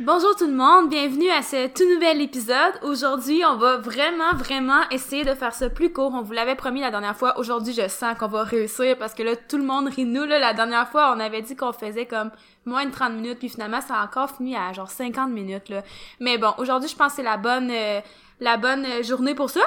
Bonjour 0.00 0.34
tout 0.34 0.46
le 0.46 0.54
monde, 0.54 0.88
bienvenue 0.88 1.30
à 1.30 1.42
ce 1.42 1.68
tout 1.68 1.88
nouvel 1.88 2.20
épisode. 2.20 2.72
Aujourd'hui, 2.82 3.44
on 3.44 3.56
va 3.56 3.76
vraiment, 3.76 4.32
vraiment 4.34 4.80
essayer 4.90 5.24
de 5.24 5.34
faire 5.34 5.54
ça 5.54 5.70
plus 5.70 5.92
court. 5.92 6.12
On 6.14 6.22
vous 6.22 6.32
l'avait 6.32 6.56
promis 6.56 6.80
la 6.80 6.90
dernière 6.90 7.16
fois. 7.16 7.38
Aujourd'hui, 7.38 7.72
je 7.72 7.86
sens 7.86 8.18
qu'on 8.18 8.26
va 8.26 8.42
réussir 8.42 8.98
parce 8.98 9.14
que 9.14 9.22
là, 9.22 9.36
tout 9.36 9.58
le 9.58 9.64
monde 9.64 9.88
rit 9.88 10.04
nous. 10.04 10.24
La 10.24 10.54
dernière 10.54 10.88
fois, 10.88 11.14
on 11.16 11.20
avait 11.20 11.42
dit 11.42 11.54
qu'on 11.54 11.72
faisait 11.72 12.06
comme 12.06 12.30
moins 12.64 12.84
de 12.84 12.90
30 12.90 13.12
minutes, 13.12 13.38
puis 13.38 13.48
finalement, 13.48 13.80
ça 13.80 13.96
a 13.96 14.04
encore 14.04 14.30
fini 14.30 14.56
à 14.56 14.72
genre 14.72 14.90
50 14.90 15.30
minutes. 15.30 15.68
Là. 15.68 15.82
Mais 16.18 16.38
bon, 16.38 16.52
aujourd'hui, 16.58 16.88
je 16.88 16.96
pense 16.96 17.12
que 17.12 17.16
c'est 17.16 17.22
la 17.22 17.36
bonne, 17.36 17.70
euh, 17.70 18.00
la 18.40 18.56
bonne 18.56 18.84
euh, 18.84 19.02
journée 19.04 19.34
pour 19.34 19.50
ça. 19.50 19.62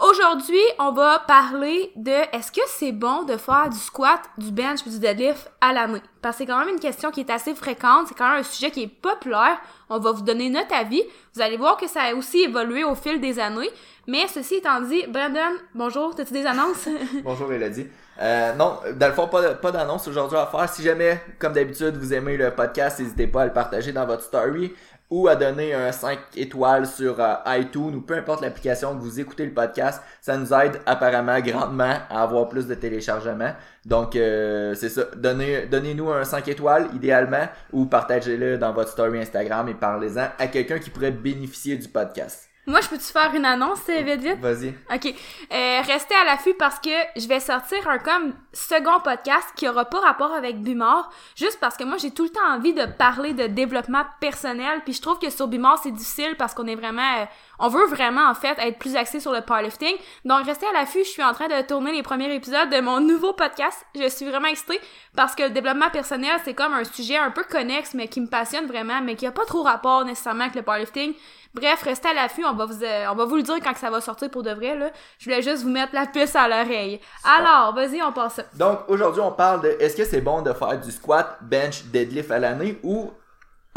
Aujourd'hui, 0.00 0.60
on 0.78 0.92
va 0.92 1.18
parler 1.26 1.90
de 1.96 2.12
est-ce 2.32 2.52
que 2.52 2.60
c'est 2.68 2.92
bon 2.92 3.24
de 3.24 3.36
faire 3.36 3.68
du 3.68 3.76
squat, 3.76 4.20
du 4.38 4.52
bench 4.52 4.82
puis 4.82 4.92
du 4.92 5.00
deadlift 5.00 5.50
à 5.60 5.72
l'année? 5.72 6.00
Parce 6.22 6.36
que 6.36 6.44
c'est 6.44 6.46
quand 6.46 6.60
même 6.60 6.68
une 6.68 6.78
question 6.78 7.10
qui 7.10 7.20
est 7.20 7.30
assez 7.30 7.52
fréquente, 7.52 8.06
c'est 8.06 8.16
quand 8.16 8.30
même 8.30 8.40
un 8.40 8.44
sujet 8.44 8.70
qui 8.70 8.84
est 8.84 8.86
populaire. 8.86 9.58
On 9.90 9.98
va 9.98 10.12
vous 10.12 10.22
donner 10.22 10.50
notre 10.50 10.72
avis. 10.72 11.02
Vous 11.34 11.42
allez 11.42 11.56
voir 11.56 11.76
que 11.76 11.88
ça 11.88 12.02
a 12.02 12.14
aussi 12.14 12.42
évolué 12.42 12.84
au 12.84 12.94
fil 12.94 13.20
des 13.20 13.40
années. 13.40 13.70
Mais 14.06 14.28
ceci 14.28 14.56
étant 14.56 14.80
dit, 14.82 15.04
Brandon, 15.08 15.58
bonjour, 15.74 16.14
t'as-tu 16.14 16.32
des 16.32 16.46
annonces? 16.46 16.88
Bonjour 17.24 17.52
Elodie. 17.52 17.88
Euh, 18.20 18.54
non, 18.54 18.78
dans 18.94 19.08
le 19.08 19.12
fond, 19.12 19.28
pas, 19.28 19.54
pas 19.54 19.70
d'annonce 19.70 20.06
aujourd'hui 20.08 20.38
à 20.38 20.46
faire. 20.46 20.68
Si 20.68 20.82
jamais, 20.82 21.20
comme 21.38 21.52
d'habitude, 21.52 21.96
vous 21.96 22.14
aimez 22.14 22.36
le 22.36 22.52
podcast, 22.52 23.00
n'hésitez 23.00 23.26
pas 23.26 23.42
à 23.42 23.46
le 23.46 23.52
partager 23.52 23.92
dans 23.92 24.06
votre 24.06 24.22
story 24.22 24.72
ou 25.10 25.28
à 25.28 25.36
donner 25.36 25.74
un 25.74 25.90
5 25.90 26.18
étoiles 26.36 26.86
sur 26.86 27.20
euh, 27.20 27.34
iTunes 27.46 27.94
ou 27.94 28.00
peu 28.00 28.14
importe 28.14 28.42
l'application 28.42 28.94
que 28.94 29.00
vous 29.00 29.20
écoutez 29.20 29.46
le 29.46 29.52
podcast. 29.52 30.02
Ça 30.20 30.36
nous 30.36 30.52
aide 30.52 30.80
apparemment 30.86 31.40
grandement 31.40 31.96
à 32.10 32.22
avoir 32.22 32.48
plus 32.48 32.66
de 32.66 32.74
téléchargements. 32.74 33.54
Donc 33.86 34.16
euh, 34.16 34.74
c'est 34.74 34.90
ça. 34.90 35.04
Donnez, 35.16 35.66
donnez-nous 35.66 36.10
un 36.10 36.24
5 36.24 36.46
étoiles 36.48 36.88
idéalement 36.94 37.48
ou 37.72 37.86
partagez-le 37.86 38.58
dans 38.58 38.72
votre 38.72 38.90
story 38.90 39.18
Instagram 39.18 39.68
et 39.68 39.74
parlez-en 39.74 40.28
à 40.38 40.46
quelqu'un 40.48 40.78
qui 40.78 40.90
pourrait 40.90 41.12
bénéficier 41.12 41.76
du 41.76 41.88
podcast. 41.88 42.47
Moi, 42.68 42.82
je 42.82 42.88
peux-tu 42.88 43.04
faire 43.04 43.34
une 43.34 43.46
annonce, 43.46 43.78
vite 43.88 44.20
vite? 44.20 44.40
Vas-y. 44.40 44.74
OK. 44.94 45.06
Euh, 45.06 45.80
restez 45.86 46.14
à 46.14 46.24
l'affût 46.26 46.52
parce 46.52 46.78
que 46.78 46.90
je 47.16 47.26
vais 47.26 47.40
sortir 47.40 47.88
un 47.88 47.96
comme 47.96 48.34
second 48.52 49.00
podcast 49.02 49.48
qui 49.56 49.66
aura 49.66 49.86
pas 49.86 50.00
rapport 50.00 50.34
avec 50.34 50.60
Bumor, 50.60 51.08
juste 51.34 51.58
parce 51.60 51.78
que 51.78 51.84
moi, 51.84 51.96
j'ai 51.96 52.10
tout 52.10 52.24
le 52.24 52.28
temps 52.28 52.46
envie 52.46 52.74
de 52.74 52.84
parler 52.84 53.32
de 53.32 53.46
développement 53.46 54.04
personnel, 54.20 54.82
puis 54.84 54.92
je 54.92 55.00
trouve 55.00 55.18
que 55.18 55.30
sur 55.30 55.48
Bumor, 55.48 55.80
c'est 55.82 55.92
difficile 55.92 56.36
parce 56.36 56.52
qu'on 56.52 56.66
est 56.66 56.74
vraiment... 56.74 57.20
Euh, 57.20 57.24
on 57.58 57.68
veut 57.68 57.86
vraiment, 57.86 58.28
en 58.28 58.34
fait, 58.34 58.56
être 58.58 58.78
plus 58.78 58.96
axé 58.96 59.18
sur 59.18 59.32
le 59.32 59.40
powerlifting. 59.40 59.96
Donc, 60.26 60.44
restez 60.44 60.66
à 60.66 60.72
l'affût, 60.72 61.04
je 61.04 61.08
suis 61.08 61.24
en 61.24 61.32
train 61.32 61.48
de 61.48 61.66
tourner 61.66 61.92
les 61.92 62.02
premiers 62.02 62.32
épisodes 62.34 62.68
de 62.68 62.80
mon 62.82 63.00
nouveau 63.00 63.32
podcast. 63.32 63.84
Je 63.94 64.08
suis 64.08 64.26
vraiment 64.26 64.48
excitée 64.48 64.78
parce 65.16 65.34
que 65.34 65.44
le 65.44 65.50
développement 65.50 65.88
personnel, 65.90 66.38
c'est 66.44 66.54
comme 66.54 66.74
un 66.74 66.84
sujet 66.84 67.16
un 67.16 67.30
peu 67.30 67.44
connexe, 67.44 67.94
mais 67.94 68.08
qui 68.08 68.20
me 68.20 68.28
passionne 68.28 68.66
vraiment, 68.66 69.00
mais 69.00 69.16
qui 69.16 69.26
a 69.26 69.32
pas 69.32 69.46
trop 69.46 69.62
rapport 69.62 70.04
nécessairement 70.04 70.44
avec 70.44 70.54
le 70.54 70.62
powerlifting. 70.62 71.14
Bref, 71.54 71.82
restez 71.82 72.08
à 72.08 72.14
l'affût, 72.14 72.44
on 72.44 72.54
va 72.54 72.66
vous 72.66 72.82
euh, 72.82 73.06
on 73.10 73.14
va 73.14 73.24
vous 73.24 73.36
le 73.36 73.42
dire 73.42 73.56
quand 73.62 73.74
ça 73.76 73.90
va 73.90 74.00
sortir 74.00 74.30
pour 74.30 74.42
de 74.42 74.50
vrai 74.50 74.76
là. 74.76 74.90
Je 75.18 75.24
voulais 75.24 75.42
juste 75.42 75.62
vous 75.62 75.70
mettre 75.70 75.94
la 75.94 76.06
puce 76.06 76.36
à 76.36 76.48
l'oreille. 76.48 77.00
Alors, 77.24 77.74
vas-y, 77.74 78.02
on 78.02 78.12
passe. 78.12 78.40
Donc 78.54 78.80
aujourd'hui, 78.88 79.22
on 79.22 79.32
parle 79.32 79.62
de 79.62 79.76
est-ce 79.80 79.96
que 79.96 80.04
c'est 80.04 80.20
bon 80.20 80.42
de 80.42 80.52
faire 80.52 80.78
du 80.80 80.90
squat, 80.90 81.38
bench, 81.42 81.84
deadlift 81.86 82.30
à 82.30 82.38
l'année 82.38 82.78
ou 82.82 83.10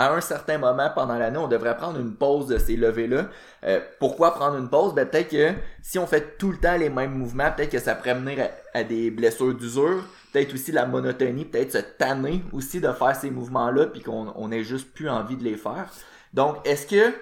à 0.01 0.13
un 0.13 0.21
certain 0.21 0.57
moment 0.57 0.89
pendant 0.95 1.15
l'année, 1.15 1.37
on 1.37 1.47
devrait 1.47 1.77
prendre 1.77 1.99
une 1.99 2.15
pause 2.15 2.47
de 2.47 2.57
ces 2.57 2.75
levées-là. 2.75 3.27
Euh, 3.63 3.79
pourquoi 3.99 4.33
prendre 4.33 4.57
une 4.57 4.67
pause? 4.67 4.95
Ben, 4.95 5.07
peut-être 5.07 5.29
que 5.29 5.53
si 5.83 5.99
on 5.99 6.07
fait 6.07 6.39
tout 6.39 6.51
le 6.51 6.57
temps 6.57 6.75
les 6.75 6.89
mêmes 6.89 7.11
mouvements, 7.11 7.51
peut-être 7.55 7.69
que 7.69 7.79
ça 7.79 7.93
pourrait 7.93 8.15
mener 8.15 8.49
à, 8.73 8.83
des 8.83 9.11
blessures 9.11 9.53
d'usure. 9.53 10.03
Peut-être 10.33 10.53
aussi 10.55 10.71
la 10.71 10.87
monotonie, 10.87 11.45
peut-être 11.45 11.73
se 11.73 11.77
tanner 11.77 12.41
aussi 12.51 12.81
de 12.81 12.91
faire 12.91 13.15
ces 13.15 13.29
mouvements-là, 13.29 13.87
puis 13.87 14.01
qu'on 14.01 14.33
on 14.35 14.51
ait 14.51 14.63
juste 14.63 14.91
plus 14.91 15.09
envie 15.09 15.35
de 15.35 15.43
les 15.43 15.57
faire. 15.57 15.87
Donc, 16.33 16.65
est-ce 16.65 16.87
que 16.87 17.13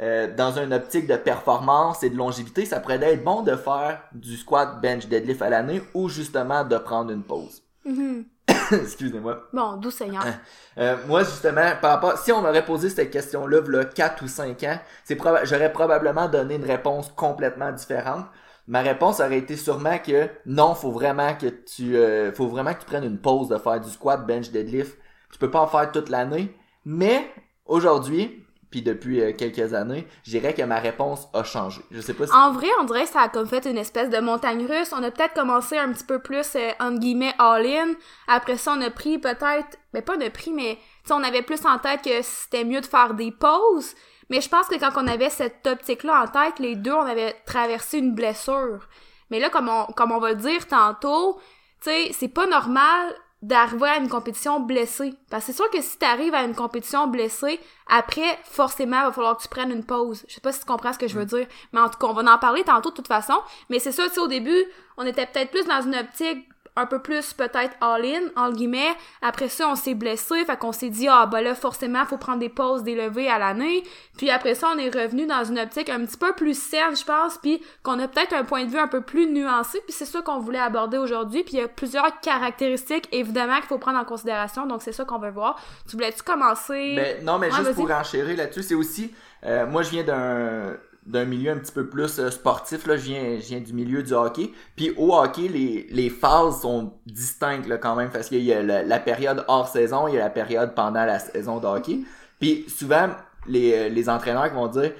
euh, 0.00 0.34
dans 0.34 0.58
une 0.58 0.74
optique 0.74 1.06
de 1.06 1.16
performance 1.16 2.02
et 2.02 2.10
de 2.10 2.16
longévité, 2.16 2.66
ça 2.66 2.80
pourrait 2.80 3.02
être 3.02 3.24
bon 3.24 3.42
de 3.42 3.56
faire 3.56 4.02
du 4.12 4.36
squat, 4.36 4.80
bench, 4.82 5.06
deadlift 5.06 5.40
à 5.40 5.48
l'année 5.48 5.82
ou 5.94 6.08
justement 6.08 6.64
de 6.64 6.76
prendre 6.76 7.10
une 7.10 7.22
pause. 7.22 7.62
Mm-hmm. 7.86 8.24
Excusez-moi. 8.72 9.48
Bon, 9.52 9.76
d'où 9.76 9.90
Seigneur. 9.90 10.24
Hein. 10.26 10.34
Euh, 10.78 10.96
moi, 11.06 11.24
justement, 11.24 11.70
par 11.80 11.92
rapport, 11.92 12.18
si 12.18 12.32
on 12.32 12.42
m'aurait 12.42 12.64
posé 12.64 12.90
cette 12.90 13.10
question-là, 13.10 13.60
là, 13.66 13.84
4 13.84 14.22
ou 14.22 14.28
5 14.28 14.62
ans, 14.64 14.78
c'est 15.04 15.18
j'aurais 15.44 15.72
probablement 15.72 16.28
donné 16.28 16.56
une 16.56 16.64
réponse 16.64 17.10
complètement 17.16 17.72
différente. 17.72 18.26
Ma 18.68 18.82
réponse 18.82 19.20
aurait 19.20 19.38
été 19.38 19.56
sûrement 19.56 19.98
que 19.98 20.28
non, 20.44 20.74
faut 20.74 20.90
vraiment 20.90 21.34
que 21.34 21.46
tu, 21.46 21.96
euh, 21.96 22.32
faut 22.32 22.48
vraiment 22.48 22.74
que 22.74 22.80
tu 22.80 22.86
prennes 22.86 23.04
une 23.04 23.20
pause 23.20 23.48
de 23.48 23.58
faire 23.58 23.80
du 23.80 23.88
squat, 23.88 24.26
bench, 24.26 24.50
deadlift. 24.50 24.98
Tu 25.32 25.38
peux 25.38 25.50
pas 25.50 25.60
en 25.60 25.68
faire 25.68 25.90
toute 25.92 26.08
l'année. 26.08 26.54
Mais, 26.84 27.30
aujourd'hui, 27.64 28.45
puis 28.70 28.82
depuis 28.82 29.20
euh, 29.20 29.32
quelques 29.32 29.74
années, 29.74 30.06
je 30.24 30.30
dirais 30.30 30.54
que 30.54 30.62
ma 30.62 30.78
réponse 30.78 31.28
a 31.32 31.44
changé. 31.44 31.82
Je 31.90 32.00
sais 32.00 32.14
pas 32.14 32.26
si... 32.26 32.32
En 32.34 32.52
vrai, 32.52 32.68
on 32.80 32.84
dirait 32.84 33.04
que 33.04 33.10
ça 33.10 33.22
a 33.22 33.28
comme 33.28 33.46
fait 33.46 33.64
une 33.66 33.78
espèce 33.78 34.10
de 34.10 34.18
montagne 34.18 34.66
russe. 34.66 34.92
On 34.92 35.02
a 35.02 35.10
peut-être 35.10 35.34
commencé 35.34 35.78
un 35.78 35.92
petit 35.92 36.04
peu 36.04 36.18
plus, 36.18 36.56
euh, 36.56 36.70
entre 36.80 36.98
guillemets, 36.98 37.34
all-in. 37.38 37.94
Après 38.26 38.56
ça, 38.56 38.74
on 38.76 38.80
a 38.80 38.90
pris 38.90 39.18
peut-être... 39.18 39.78
Mais 39.94 40.02
pas 40.02 40.16
de 40.16 40.28
prix, 40.28 40.52
mais... 40.52 40.78
on 41.10 41.22
avait 41.22 41.42
plus 41.42 41.64
en 41.64 41.78
tête 41.78 42.02
que 42.02 42.22
c'était 42.22 42.64
mieux 42.64 42.80
de 42.80 42.86
faire 42.86 43.14
des 43.14 43.30
pauses. 43.30 43.94
Mais 44.28 44.40
je 44.40 44.48
pense 44.48 44.66
que 44.66 44.78
quand 44.78 44.90
on 44.96 45.06
avait 45.06 45.30
cette 45.30 45.66
optique-là 45.66 46.24
en 46.24 46.26
tête, 46.26 46.58
les 46.58 46.74
deux, 46.74 46.92
on 46.92 47.06
avait 47.06 47.34
traversé 47.46 47.98
une 47.98 48.14
blessure. 48.14 48.88
Mais 49.30 49.38
là, 49.38 49.50
comme 49.50 49.68
on, 49.68 49.86
comme 49.92 50.12
on 50.12 50.18
va 50.18 50.30
le 50.30 50.36
dire 50.36 50.66
tantôt, 50.66 51.38
tu 51.82 51.90
sais, 51.90 52.10
c'est 52.12 52.28
pas 52.28 52.46
normal 52.46 53.14
d'arriver 53.42 53.88
à 53.88 53.96
une 53.98 54.08
compétition 54.08 54.60
blessée. 54.60 55.14
Parce 55.30 55.44
que 55.44 55.52
c'est 55.52 55.56
sûr 55.56 55.70
que 55.70 55.80
si 55.80 55.98
t'arrives 55.98 56.34
à 56.34 56.42
une 56.42 56.54
compétition 56.54 57.06
blessée, 57.06 57.60
après, 57.86 58.38
forcément, 58.44 59.00
il 59.00 59.06
va 59.06 59.12
falloir 59.12 59.36
que 59.36 59.42
tu 59.42 59.48
prennes 59.48 59.70
une 59.70 59.84
pause. 59.84 60.24
Je 60.28 60.34
sais 60.34 60.40
pas 60.40 60.52
si 60.52 60.60
tu 60.60 60.66
comprends 60.66 60.92
ce 60.92 60.98
que 60.98 61.08
je 61.08 61.18
veux 61.18 61.24
mm. 61.24 61.28
dire. 61.28 61.46
Mais 61.72 61.80
en 61.80 61.88
tout 61.88 61.98
cas, 61.98 62.06
on 62.06 62.12
va 62.12 62.22
en 62.34 62.38
parler 62.38 62.64
tantôt 62.64 62.90
de 62.90 62.94
toute 62.94 63.08
façon. 63.08 63.38
Mais 63.68 63.78
c'est 63.78 63.92
ça, 63.92 64.04
tu 64.08 64.14
sais, 64.14 64.20
au 64.20 64.28
début, 64.28 64.64
on 64.96 65.04
était 65.04 65.26
peut-être 65.26 65.50
plus 65.50 65.66
dans 65.66 65.82
une 65.82 65.94
optique 65.94 66.48
un 66.76 66.86
peu 66.86 67.00
plus 67.00 67.32
peut-être 67.32 67.74
all-in, 67.80 68.28
en 68.36 68.50
guillemets. 68.50 68.94
Après 69.22 69.48
ça, 69.48 69.68
on 69.68 69.74
s'est 69.74 69.94
blessé, 69.94 70.44
fait 70.44 70.58
qu'on 70.58 70.72
s'est 70.72 70.90
dit, 70.90 71.08
ah, 71.08 71.26
bah 71.26 71.40
là, 71.40 71.54
forcément, 71.54 72.04
faut 72.04 72.18
prendre 72.18 72.38
des 72.38 72.48
pauses, 72.48 72.82
des 72.82 72.94
levées 72.94 73.28
à 73.28 73.38
l'année. 73.38 73.82
Puis 74.18 74.30
après 74.30 74.54
ça, 74.54 74.68
on 74.74 74.78
est 74.78 74.94
revenu 74.94 75.26
dans 75.26 75.44
une 75.44 75.58
optique 75.58 75.88
un 75.88 76.04
petit 76.04 76.16
peu 76.16 76.32
plus 76.34 76.58
saine, 76.58 76.94
je 76.94 77.04
pense, 77.04 77.38
puis 77.38 77.62
qu'on 77.82 77.98
a 77.98 78.08
peut-être 78.08 78.34
un 78.34 78.44
point 78.44 78.64
de 78.64 78.70
vue 78.70 78.78
un 78.78 78.88
peu 78.88 79.00
plus 79.00 79.26
nuancé, 79.26 79.80
puis 79.86 79.92
c'est 79.92 80.04
ça 80.04 80.20
qu'on 80.22 80.38
voulait 80.38 80.58
aborder 80.58 80.98
aujourd'hui. 80.98 81.42
Puis 81.42 81.54
il 81.54 81.60
y 81.60 81.62
a 81.62 81.68
plusieurs 81.68 82.20
caractéristiques, 82.20 83.08
évidemment, 83.12 83.56
qu'il 83.56 83.66
faut 83.66 83.78
prendre 83.78 83.98
en 83.98 84.04
considération, 84.04 84.66
donc 84.66 84.82
c'est 84.82 84.92
ça 84.92 85.04
qu'on 85.04 85.18
veut 85.18 85.30
voir. 85.30 85.58
Tu 85.88 85.96
voulais-tu 85.96 86.22
commencer? 86.22 86.94
Ben, 86.96 87.24
non, 87.24 87.38
mais 87.38 87.50
juste 87.50 87.74
pour 87.74 87.90
enchérir 87.90 88.36
là-dessus, 88.36 88.62
c'est 88.62 88.74
aussi, 88.74 89.14
euh, 89.44 89.66
moi, 89.66 89.82
je 89.82 89.90
viens 89.90 90.04
d'un 90.04 90.76
d'un 91.06 91.24
milieu 91.24 91.52
un 91.52 91.58
petit 91.58 91.72
peu 91.72 91.88
plus 91.88 92.18
euh, 92.18 92.30
sportif 92.30 92.86
là. 92.86 92.96
Je 92.96 93.02
viens 93.02 93.38
je 93.38 93.46
viens 93.46 93.60
du 93.60 93.72
milieu 93.72 94.02
du 94.02 94.12
hockey. 94.12 94.50
Puis 94.76 94.92
au 94.96 95.14
hockey 95.14 95.48
les, 95.48 95.86
les 95.90 96.10
phases 96.10 96.60
sont 96.60 96.94
distinctes 97.06 97.68
là, 97.68 97.78
quand 97.78 97.96
même 97.96 98.10
parce 98.10 98.28
qu'il 98.28 98.42
y 98.42 98.52
a 98.52 98.62
la, 98.62 98.98
période 98.98 99.44
hors 99.48 99.68
saison 99.68 100.08
il 100.08 100.14
y 100.14 100.18
a 100.18 100.20
la 100.20 100.30
période 100.30 100.74
pendant 100.74 101.04
la 101.04 101.18
saison 101.18 101.58
de 101.58 101.66
hockey. 101.66 102.00
Puis 102.40 102.64
souvent 102.68 103.08
les, 103.46 103.72
euh, 103.74 103.88
les 103.88 104.08
entraîneurs 104.08 104.52
vont 104.52 104.68
dire 104.68 104.92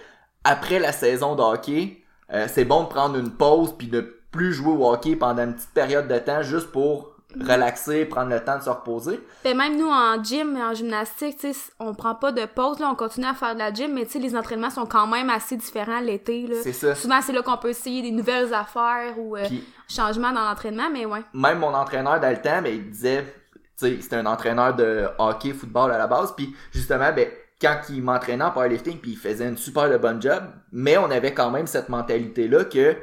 après 0.44 0.78
la 0.78 0.92
saison 0.92 1.34
de 1.34 1.42
hockey 1.42 2.02
euh, 2.32 2.46
c'est 2.48 2.64
bon 2.64 2.84
de 2.84 2.88
prendre 2.88 3.16
une 3.16 3.30
pause 3.30 3.74
puis 3.76 3.88
de 3.88 4.00
plus 4.30 4.52
jouer 4.52 4.72
au 4.72 4.92
hockey 4.92 5.16
pendant 5.16 5.44
une 5.44 5.54
petite 5.54 5.74
période 5.74 6.08
de 6.08 6.18
temps 6.18 6.42
juste 6.42 6.70
pour 6.70 7.15
relaxer, 7.40 8.04
prendre 8.04 8.30
le 8.30 8.40
temps 8.40 8.58
de 8.58 8.62
se 8.62 8.70
reposer. 8.70 9.20
Ben 9.44 9.56
même 9.56 9.76
nous 9.76 9.88
en 9.88 10.22
gym, 10.22 10.56
en 10.56 10.74
gymnastique, 10.74 11.38
tu 11.38 11.52
sais, 11.52 11.72
on 11.78 11.94
prend 11.94 12.14
pas 12.14 12.32
de 12.32 12.44
pause, 12.46 12.78
là, 12.78 12.88
on 12.90 12.94
continue 12.94 13.26
à 13.26 13.34
faire 13.34 13.54
de 13.54 13.58
la 13.58 13.72
gym, 13.72 13.92
mais 13.92 14.06
tu 14.06 14.12
sais, 14.12 14.18
les 14.18 14.36
entraînements 14.36 14.70
sont 14.70 14.86
quand 14.86 15.06
même 15.06 15.30
assez 15.30 15.56
différents 15.56 16.00
l'été, 16.00 16.46
là. 16.46 16.56
C'est 16.62 16.72
ça. 16.72 16.94
Souvent, 16.94 17.20
c'est 17.20 17.32
là 17.32 17.42
qu'on 17.42 17.56
peut 17.56 17.70
essayer 17.70 18.02
des 18.02 18.10
nouvelles 18.10 18.52
affaires 18.54 19.18
ou 19.18 19.36
euh, 19.36 19.44
changements 19.88 20.32
dans 20.32 20.44
l'entraînement, 20.44 20.90
mais 20.92 21.06
ouais. 21.06 21.22
Même 21.34 21.58
mon 21.58 21.74
entraîneur 21.74 22.20
temps, 22.20 22.62
ben, 22.62 22.72
il 22.72 22.90
disait, 22.90 23.24
tu 23.54 23.60
sais, 23.76 23.98
c'était 24.00 24.16
un 24.16 24.26
entraîneur 24.26 24.74
de 24.74 25.06
hockey, 25.18 25.52
football 25.52 25.92
à 25.92 25.98
la 25.98 26.06
base, 26.06 26.32
puis 26.36 26.54
justement, 26.72 27.12
ben, 27.12 27.28
quand 27.60 27.80
il 27.88 28.02
m'entraînait 28.02 28.44
en 28.44 28.50
powerlifting, 28.50 28.98
puis 28.98 29.12
il 29.12 29.16
faisait 29.16 29.48
une 29.48 29.56
super 29.56 29.88
de 29.88 29.96
bonne 29.96 30.20
job, 30.20 30.42
mais 30.72 30.98
on 30.98 31.10
avait 31.10 31.32
quand 31.32 31.50
même 31.50 31.66
cette 31.66 31.88
mentalité-là 31.88 32.64
que 32.64 32.96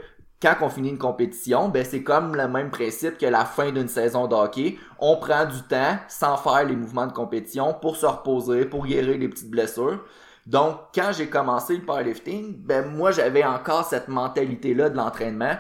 quand 0.44 0.56
on 0.60 0.70
finit 0.70 0.90
une 0.90 0.98
compétition, 0.98 1.70
ben 1.70 1.86
c'est 1.86 2.04
comme 2.04 2.36
le 2.36 2.50
même 2.50 2.70
principe 2.70 3.18
que 3.18 3.26
la 3.26 3.46
fin 3.46 3.72
d'une 3.72 3.88
saison 3.88 4.28
de 4.28 4.36
hockey. 4.36 4.78
On 5.00 5.16
prend 5.16 5.46
du 5.46 5.62
temps 5.64 5.98
sans 6.10 6.36
faire 6.36 6.66
les 6.66 6.76
mouvements 6.76 7.08
de 7.08 7.14
compétition 7.14 7.74
pour 7.74 7.96
se 7.96 8.06
reposer, 8.06 8.66
pour 8.66 8.86
guérir 8.86 9.18
les 9.18 9.30
petites 9.30 9.50
blessures. 9.50 10.04
Donc, 10.46 10.76
quand 10.94 11.12
j'ai 11.14 11.28
commencé 11.28 11.78
le 11.78 11.84
powerlifting, 11.84 12.58
ben 12.58 12.86
moi 12.94 13.12
j'avais 13.12 13.46
encore 13.46 13.86
cette 13.86 14.10
mentalité-là 14.10 14.90
de 14.90 14.98
l'entraînement 14.98 15.56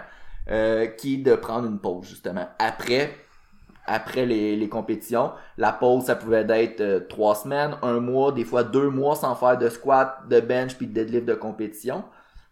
euh, 0.52 0.88
qui 0.88 1.14
est 1.14 1.18
de 1.24 1.36
prendre 1.36 1.66
une 1.66 1.80
pause 1.80 2.06
justement 2.06 2.48
après 2.60 3.16
après 3.86 4.26
les, 4.26 4.56
les 4.58 4.70
compétitions. 4.70 5.32
La 5.58 5.72
pause, 5.72 6.06
ça 6.06 6.16
pouvait 6.16 6.46
être 6.50 6.82
euh, 6.82 7.00
trois 7.02 7.36
semaines, 7.36 7.78
un 7.82 8.00
mois, 8.00 8.32
des 8.32 8.46
fois 8.46 8.64
deux 8.64 8.90
mois 8.90 9.16
sans 9.16 9.36
faire 9.36 9.58
de 9.58 9.70
squat, 9.70 10.20
de 10.30 10.40
bench 10.42 10.76
puis 10.76 10.88
de 10.88 10.94
deadlift 10.94 11.26
de 11.26 11.34
compétition. 11.34 12.04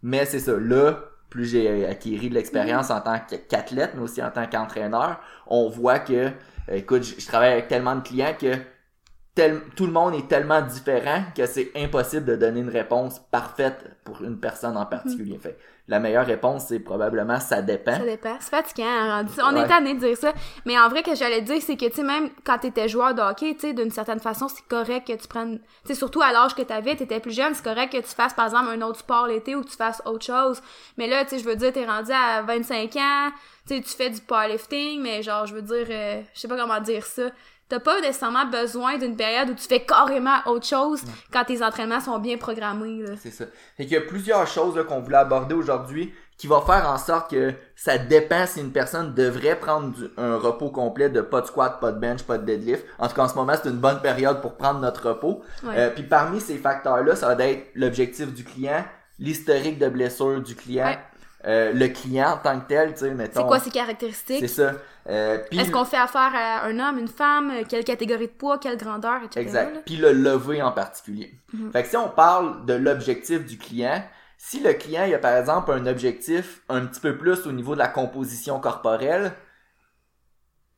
Mais 0.03 0.25
c'est 0.25 0.39
ça, 0.39 0.53
là, 0.57 1.10
plus 1.31 1.45
j'ai 1.45 1.87
acquis 1.87 2.29
de 2.29 2.35
l'expérience 2.35 2.89
mm. 2.89 2.93
en 2.93 3.01
tant 3.01 3.19
qu'athlète, 3.49 3.91
mais 3.95 4.03
aussi 4.03 4.21
en 4.21 4.29
tant 4.29 4.45
qu'entraîneur, 4.45 5.19
on 5.47 5.69
voit 5.69 5.97
que, 5.97 6.13
euh, 6.13 6.29
écoute, 6.69 7.03
je, 7.03 7.25
travaille 7.25 7.53
avec 7.53 7.67
tellement 7.69 7.95
de 7.95 8.01
clients 8.01 8.35
que 8.39 8.53
tel- 9.33 9.61
tout 9.75 9.87
le 9.87 9.93
monde 9.93 10.13
est 10.13 10.27
tellement 10.27 10.61
différent 10.61 11.23
que 11.35 11.45
c'est 11.47 11.71
impossible 11.75 12.25
de 12.25 12.35
donner 12.35 12.59
une 12.59 12.69
réponse 12.69 13.19
parfaite 13.31 13.89
pour 14.03 14.21
une 14.23 14.39
personne 14.39 14.77
en 14.77 14.85
particulier. 14.85 15.39
Fait 15.39 15.53
que 15.53 15.57
la 15.91 15.99
meilleure 15.99 16.25
réponse, 16.25 16.65
c'est 16.69 16.79
probablement 16.79 17.39
ça 17.39 17.61
dépend. 17.61 17.93
Ça 17.97 18.05
dépend. 18.05 18.35
C'est 18.39 18.49
fatigant, 18.49 18.85
hein, 18.87 19.25
On 19.43 19.53
Ouais. 19.55 19.61
est 19.63 19.67
tanné 19.67 19.93
de 19.93 19.99
dire 19.99 20.17
ça. 20.17 20.33
Mais 20.65 20.79
en 20.79 20.87
vrai, 20.89 21.03
que 21.03 21.13
j'allais 21.15 21.41
dire, 21.41 21.61
c'est 21.61 21.75
que, 21.75 21.85
tu 21.85 21.95
sais, 21.97 22.03
même 22.03 22.29
quand 22.45 22.57
t'étais 22.59 22.87
joueur 22.87 23.13
de 23.13 23.21
hockey, 23.21 23.53
tu 23.55 23.59
sais, 23.59 23.73
d'une 23.73 23.91
certaine 23.91 24.19
façon, 24.21 24.47
c'est 24.47 24.65
correct 24.67 25.05
que 25.07 25.13
tu 25.21 25.27
prennes, 25.27 25.59
tu 25.59 25.65
sais, 25.89 25.95
surtout 25.95 26.21
à 26.21 26.31
l'âge 26.31 26.55
que 26.55 26.61
t'avais, 26.61 26.95
t'étais 26.95 27.19
plus 27.19 27.35
jeune, 27.35 27.53
c'est 27.53 27.63
correct 27.63 27.91
que 27.91 27.97
tu 27.97 28.15
fasses, 28.15 28.33
par 28.33 28.45
exemple, 28.45 28.69
un 28.69 28.81
autre 28.81 28.99
sport 28.99 29.27
l'été 29.27 29.55
ou 29.55 29.61
que 29.63 29.69
tu 29.69 29.75
fasses 29.75 30.01
autre 30.05 30.25
chose. 30.25 30.61
Mais 30.97 31.07
là, 31.07 31.23
tu 31.25 31.31
sais, 31.31 31.39
je 31.39 31.45
veux 31.45 31.55
dire, 31.57 31.73
t'es 31.73 31.85
rendu 31.85 32.11
à 32.11 32.41
25 32.41 32.95
ans, 32.95 33.29
tu 33.67 33.75
sais, 33.75 33.81
tu 33.81 33.89
fais 33.89 34.09
du 34.09 34.21
powerlifting, 34.21 35.01
mais 35.01 35.21
genre, 35.21 35.45
je 35.45 35.53
veux 35.55 35.61
dire, 35.61 35.85
euh, 35.89 36.21
je 36.33 36.39
sais 36.39 36.47
pas 36.47 36.55
comment 36.57 36.79
dire 36.79 37.05
ça. 37.05 37.23
T'as 37.71 37.79
pas 37.79 38.01
nécessairement 38.01 38.45
besoin 38.45 38.97
d'une 38.97 39.15
période 39.15 39.49
où 39.49 39.53
tu 39.53 39.65
fais 39.65 39.79
carrément 39.85 40.35
autre 40.45 40.65
chose 40.67 41.01
quand 41.31 41.45
tes 41.45 41.63
entraînements 41.63 42.01
sont 42.01 42.19
bien 42.19 42.35
programmés. 42.37 43.05
C'est 43.17 43.31
ça. 43.31 43.45
Fait 43.77 43.83
qu'il 43.85 43.93
y 43.93 43.97
a 43.97 44.01
plusieurs 44.01 44.45
choses 44.45 44.75
là, 44.75 44.83
qu'on 44.83 44.99
voulait 44.99 45.15
aborder 45.17 45.55
aujourd'hui 45.55 46.13
qui 46.37 46.47
va 46.47 46.59
faire 46.61 46.89
en 46.89 46.97
sorte 46.97 47.31
que 47.31 47.53
ça 47.75 47.97
dépend 47.97 48.45
si 48.45 48.59
une 48.59 48.71
personne 48.73 49.13
devrait 49.13 49.55
prendre 49.57 49.91
du- 49.93 50.09
un 50.17 50.35
repos 50.37 50.69
complet 50.69 51.09
de 51.09 51.21
pas 51.21 51.39
de 51.39 51.45
squat, 51.45 51.79
pas 51.79 51.91
de 51.93 51.99
bench, 51.99 52.23
pas 52.23 52.37
de 52.37 52.45
deadlift. 52.45 52.83
En 52.99 53.07
tout 53.07 53.15
cas, 53.15 53.23
en 53.23 53.29
ce 53.29 53.35
moment, 53.35 53.53
c'est 53.61 53.69
une 53.69 53.77
bonne 53.77 54.01
période 54.01 54.41
pour 54.41 54.55
prendre 54.57 54.79
notre 54.81 55.07
repos. 55.09 55.41
Ouais. 55.63 55.73
Euh, 55.77 55.89
puis 55.91 56.03
parmi 56.03 56.41
ces 56.41 56.57
facteurs-là, 56.57 57.15
ça 57.15 57.33
va 57.33 57.45
être 57.47 57.69
l'objectif 57.75 58.33
du 58.33 58.43
client, 58.43 58.83
l'historique 59.19 59.77
de 59.79 59.87
blessure 59.87 60.41
du 60.41 60.55
client, 60.55 60.87
Ouais. 60.87 60.99
Euh, 61.45 61.73
le 61.73 61.87
client 61.87 62.33
en 62.33 62.37
tant 62.37 62.59
que 62.59 62.67
tel, 62.67 62.93
tu 62.93 62.99
sais, 62.99 63.11
mettons. 63.11 63.41
C'est 63.41 63.47
quoi 63.47 63.59
ses 63.59 63.71
caractéristiques? 63.71 64.39
C'est 64.41 64.47
ça. 64.47 64.73
Euh, 65.09 65.39
Est-ce 65.51 65.71
qu'on 65.71 65.85
fait 65.85 65.97
affaire 65.97 66.31
à 66.35 66.65
un 66.65 66.79
homme, 66.79 66.99
une 66.99 67.07
femme, 67.07 67.51
euh, 67.51 67.63
quelle 67.67 67.83
catégorie 67.83 68.27
de 68.27 68.33
poids, 68.33 68.59
quelle 68.59 68.77
grandeur, 68.77 69.23
etc. 69.23 69.41
Exact. 69.41 69.81
Puis 69.85 69.95
le 69.95 70.11
lever 70.11 70.61
en 70.61 70.71
particulier. 70.71 71.33
Mhm. 71.53 71.71
Fait 71.71 71.83
que 71.83 71.89
si 71.89 71.97
on 71.97 72.09
parle 72.09 72.65
de 72.65 72.73
l'objectif 72.73 73.43
du 73.45 73.57
client, 73.57 74.03
si 74.37 74.59
le 74.59 74.73
client 74.73 75.05
il 75.05 75.13
a 75.15 75.19
par 75.19 75.35
exemple 75.35 75.71
un 75.71 75.87
objectif 75.87 76.61
un 76.69 76.85
petit 76.85 76.99
peu 76.99 77.17
plus 77.17 77.47
au 77.47 77.51
niveau 77.51 77.73
de 77.73 77.79
la 77.79 77.87
composition 77.87 78.59
corporelle, 78.59 79.33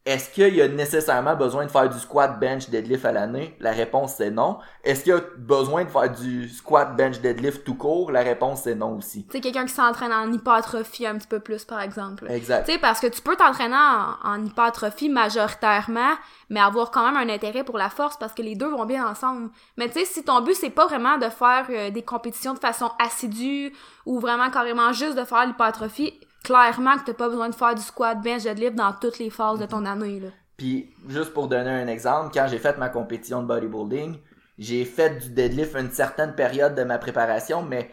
est-ce 0.06 0.30
qu'il 0.32 0.54
y 0.54 0.62
a 0.62 0.68
nécessairement 0.68 1.36
besoin 1.36 1.66
de 1.66 1.72
faire 1.72 1.88
du 1.88 1.98
squat, 1.98 2.38
bench, 2.38 2.70
deadlift 2.70 3.06
à 3.06 3.14
l'année? 3.14 3.56
La 3.62 3.72
réponse 3.72 4.16
c'est 4.18 4.32
non. 4.32 4.58
Est-ce 4.84 5.04
qu'il 5.04 5.14
y 5.14 5.16
a 5.16 5.22
besoin 5.38 5.86
de 5.86 5.90
faire 5.90 6.12
du 6.12 6.50
squat, 6.50 6.98
bench, 6.98 7.22
deadlift 7.22 7.64
tout 7.64 7.76
court? 7.76 8.12
La 8.12 8.22
réponse 8.22 8.64
c'est 8.64 8.76
non 8.76 8.98
aussi. 8.98 9.26
Sais, 9.32 9.40
quelqu'un 9.40 9.66
qui 9.66 9.74
s'entraîne 9.74 10.12
en 10.12 10.30
hypertrophie 10.30 11.08
un 11.08 11.18
petit 11.18 11.28
peu 11.28 11.40
plus, 11.40 11.64
par 11.64 11.80
exemple. 11.80 12.30
Exact. 12.30 12.66
Tu 12.66 12.74
sais, 12.74 12.80
parce 12.80 13.00
que 13.00 13.08
tu 13.08 13.22
peux 13.22 13.38
t'entraîner 13.38 13.78
en, 13.78 14.30
en 14.30 14.44
hypertrophie 14.44 15.08
majoritairement, 15.08 16.16
mais 16.50 16.60
avoir 16.60 16.92
quand 16.92 17.10
même 17.10 17.16
un 17.16 17.34
intérêt 17.34 17.64
pour 17.64 17.78
la 17.78 17.90
force 17.90 18.18
parce 18.18 18.34
que 18.34 18.42
les 18.42 18.56
deux 18.56 18.70
vont 18.70 18.86
bien 18.86 19.08
ensemble. 19.08 19.52
Mais 19.78 19.88
tu 19.88 20.00
sais, 20.00 20.06
si 20.06 20.24
ton 20.26 20.42
but 20.42 20.56
c'est 20.56 20.70
pas 20.70 20.86
vraiment 20.86 21.18
de 21.18 21.30
faire 21.30 21.66
euh, 21.70 21.92
des 21.92 22.04
compétitions 22.04 22.54
de 22.54 22.60
façon 22.60 22.92
assidue 23.00 23.74
ou 24.06 24.20
vraiment 24.20 24.50
carrément 24.50 24.92
juste 24.92 25.18
de 25.18 25.24
faire 25.24 25.46
l'hypertrophie, 25.46 26.20
clairement 26.44 26.98
que 26.98 27.06
t'as 27.06 27.13
pas 27.13 27.30
besoin 27.30 27.50
de 27.50 27.56
faire 27.56 27.75
du 27.75 27.81
squat, 27.81 28.22
bench, 28.22 28.44
deadlift 28.44 28.75
dans 28.75 28.94
toutes 28.94 29.19
les 29.19 29.30
phases 29.30 29.60
de 29.60 29.66
ton 29.66 29.86
année, 29.86 30.19
là. 30.19 30.30
Puis, 30.57 30.94
juste 31.07 31.34
pour 31.34 31.48
donner 31.48 31.72
un 31.72 31.88
exemple, 31.88 32.31
quand 32.34 32.48
j'ai 32.50 32.60
fait 32.60 32.78
ma 32.78 32.90
compétition 32.90 33.42
de 33.42 33.48
bodybuilding, 33.48 34.18
j'ai 34.60 34.86
fait 34.86 35.18
du 35.19 35.30
deadlift 35.31 35.75
une 35.75 35.92
certaine 35.92 36.36
période 36.36 36.75
de 36.75 36.84
ma 36.84 37.00
préparation, 37.00 37.63
mais 37.63 37.90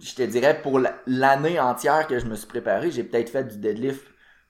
je 0.00 0.14
te 0.14 0.22
dirais 0.22 0.60
pour 0.62 0.78
la- 0.78 0.94
l'année 1.06 1.60
entière 1.60 2.06
que 2.06 2.18
je 2.18 2.26
me 2.26 2.34
suis 2.34 2.46
préparé, 2.46 2.90
j'ai 2.90 3.04
peut-être 3.04 3.30
fait 3.30 3.44
du 3.44 3.58
deadlift 3.58 4.04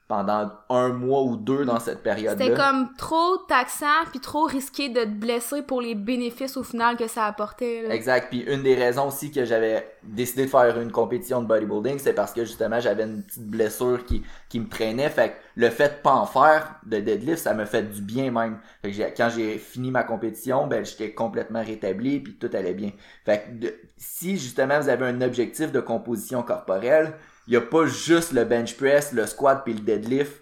pendant 0.09 0.51
un 0.71 0.89
mois 0.89 1.23
ou 1.23 1.37
deux 1.37 1.67
dans 1.67 1.79
cette 1.79 1.99
C'était 1.99 2.03
période-là. 2.03 2.57
comme 2.57 2.95
trop 2.97 3.37
taxant 3.47 3.87
puis 4.11 4.21
trop 4.21 4.45
risqué 4.45 4.89
de 4.89 5.03
te 5.03 5.09
blesser 5.09 5.61
pour 5.63 5.83
les 5.83 5.95
bénéfices 5.95 6.57
au 6.57 6.63
final 6.63 6.97
que 6.97 7.07
ça 7.07 7.27
apportait, 7.27 7.83
là. 7.83 7.95
Exact. 7.95 8.29
Puis 8.31 8.41
une 8.41 8.63
des 8.63 8.75
raisons 8.75 9.09
aussi 9.09 9.31
que 9.31 9.45
j'avais 9.45 9.87
décidé 10.03 10.47
de 10.47 10.51
faire 10.51 10.81
une 10.81 10.91
compétition 10.91 11.43
de 11.43 11.47
bodybuilding, 11.47 11.99
c'est 11.99 12.15
parce 12.15 12.33
que 12.33 12.45
justement 12.47 12.81
j'avais 12.81 13.05
une 13.05 13.23
petite 13.23 13.47
blessure 13.47 14.05
qui, 14.07 14.23
qui 14.49 14.61
me 14.61 14.69
traînait. 14.69 15.11
Fait 15.11 15.29
que 15.31 15.35
le 15.57 15.69
fait 15.69 15.89
de 15.99 16.03
pas 16.03 16.15
en 16.15 16.25
faire 16.27 16.77
de 16.87 17.01
deadlift, 17.01 17.39
ça 17.43 17.53
me 17.53 17.67
fait 17.67 17.83
du 17.83 18.01
bien 18.01 18.31
même. 18.31 18.59
Fait 18.81 18.89
que 18.91 18.97
j'ai- 18.97 19.13
quand 19.15 19.29
j'ai 19.29 19.59
fini 19.59 19.91
ma 19.91 20.05
compétition, 20.05 20.67
ben 20.67 20.85
j'étais 20.87 21.13
complètement 21.13 21.63
rétabli 21.63 22.21
puis 22.21 22.35
tout 22.39 22.51
allait 22.55 22.73
bien. 22.75 22.93
Fait 23.27 23.43
que 23.45 23.51
de- 23.67 23.75
si 23.99 24.39
justement 24.39 24.81
vous 24.81 24.89
avez 24.89 25.05
un 25.07 25.21
objectif 25.21 25.71
de 25.71 25.81
composition 25.81 26.43
corporelle, 26.43 27.13
il 27.49 27.55
y 27.55 27.57
a 27.57 27.61
pas 27.63 27.87
juste 27.87 28.33
le 28.33 28.45
bench 28.45 28.77
press, 28.77 29.13
le 29.13 29.27
squat 29.27 29.63
puis 29.65 29.73
le 29.73 29.81
deadlift 29.81 30.41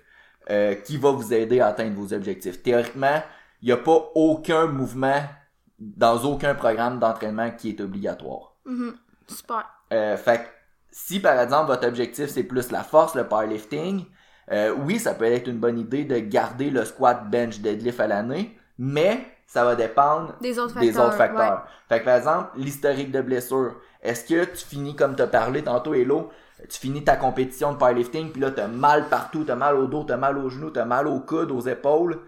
euh, 0.51 0.75
qui 0.75 0.97
va 0.99 1.13
vous 1.13 1.33
aider 1.33 1.61
à 1.61 1.69
atteindre 1.69 1.95
vos 1.99 2.13
objectifs. 2.13 2.63
Théoriquement, 2.63 3.23
il 3.63 3.69
y 3.69 3.73
a 3.73 3.77
pas 3.77 4.11
aucun 4.17 4.67
mouvement 4.67 5.23
dans 5.79 6.23
aucun 6.25 6.55
programme 6.55 6.99
d'entraînement 6.99 7.51
qui 7.53 7.71
est 7.71 7.81
obligatoire. 7.81 8.55
Mhm. 8.65 8.95
Super. 9.29 9.65
Euh, 9.93 10.17
fait 10.17 10.39
que 10.39 10.45
si 10.91 11.21
par 11.21 11.39
exemple 11.41 11.69
votre 11.69 11.87
objectif 11.87 12.29
c'est 12.29 12.43
plus 12.43 12.71
la 12.73 12.83
force, 12.83 13.15
le 13.15 13.25
powerlifting, 13.25 14.05
euh, 14.51 14.75
oui, 14.85 14.99
ça 14.99 15.15
peut 15.15 15.25
être 15.25 15.49
une 15.49 15.59
bonne 15.59 15.79
idée 15.79 16.05
de 16.05 16.19
garder 16.19 16.71
le 16.71 16.85
squat, 16.85 17.29
bench, 17.31 17.61
deadlift 17.61 18.01
à 18.01 18.07
l'année, 18.09 18.59
mais 18.79 19.25
ça 19.47 19.65
va 19.65 19.77
dépendre 19.77 20.35
Des 20.41 20.59
autres 20.59 20.75
facteurs. 20.75 20.93
des 20.93 20.99
autres 20.99 21.17
facteurs. 21.17 21.53
ouais. 21.65 21.71
Fait 21.89 22.01
que 22.01 22.05
par 22.05 22.17
exemple, 22.17 22.49
l'historique 22.57 23.13
de 23.13 23.21
blessure. 23.21 23.77
Est-ce 24.03 24.25
que 24.25 24.45
tu 24.45 24.65
finis 24.65 24.95
comme 24.97 25.15
t'as 25.17 25.27
parlé 25.29 25.63
tantôt, 25.63 25.95
Hello, 25.95 26.31
tu 26.69 26.79
finis 26.79 27.05
ta 27.05 27.17
compétition 27.17 27.73
de 27.73 27.79
powerlifting, 27.79 28.33
puis 28.33 28.41
là 28.41 28.51
t'as 28.51 28.69
mal 28.69 29.09
partout, 29.09 29.45
t'as 29.45 29.55
mal 29.55 29.77
au 29.77 29.87
dos, 29.87 30.05
t'as 30.05 30.17
mal 30.17 30.39
aux 30.39 30.49
genoux, 30.49 30.71
t'as 30.71 30.85
mal 30.85 31.07
aux 31.07 31.21
coudes, 31.21 31.51
aux 31.51 31.61
épaules. 31.61 32.21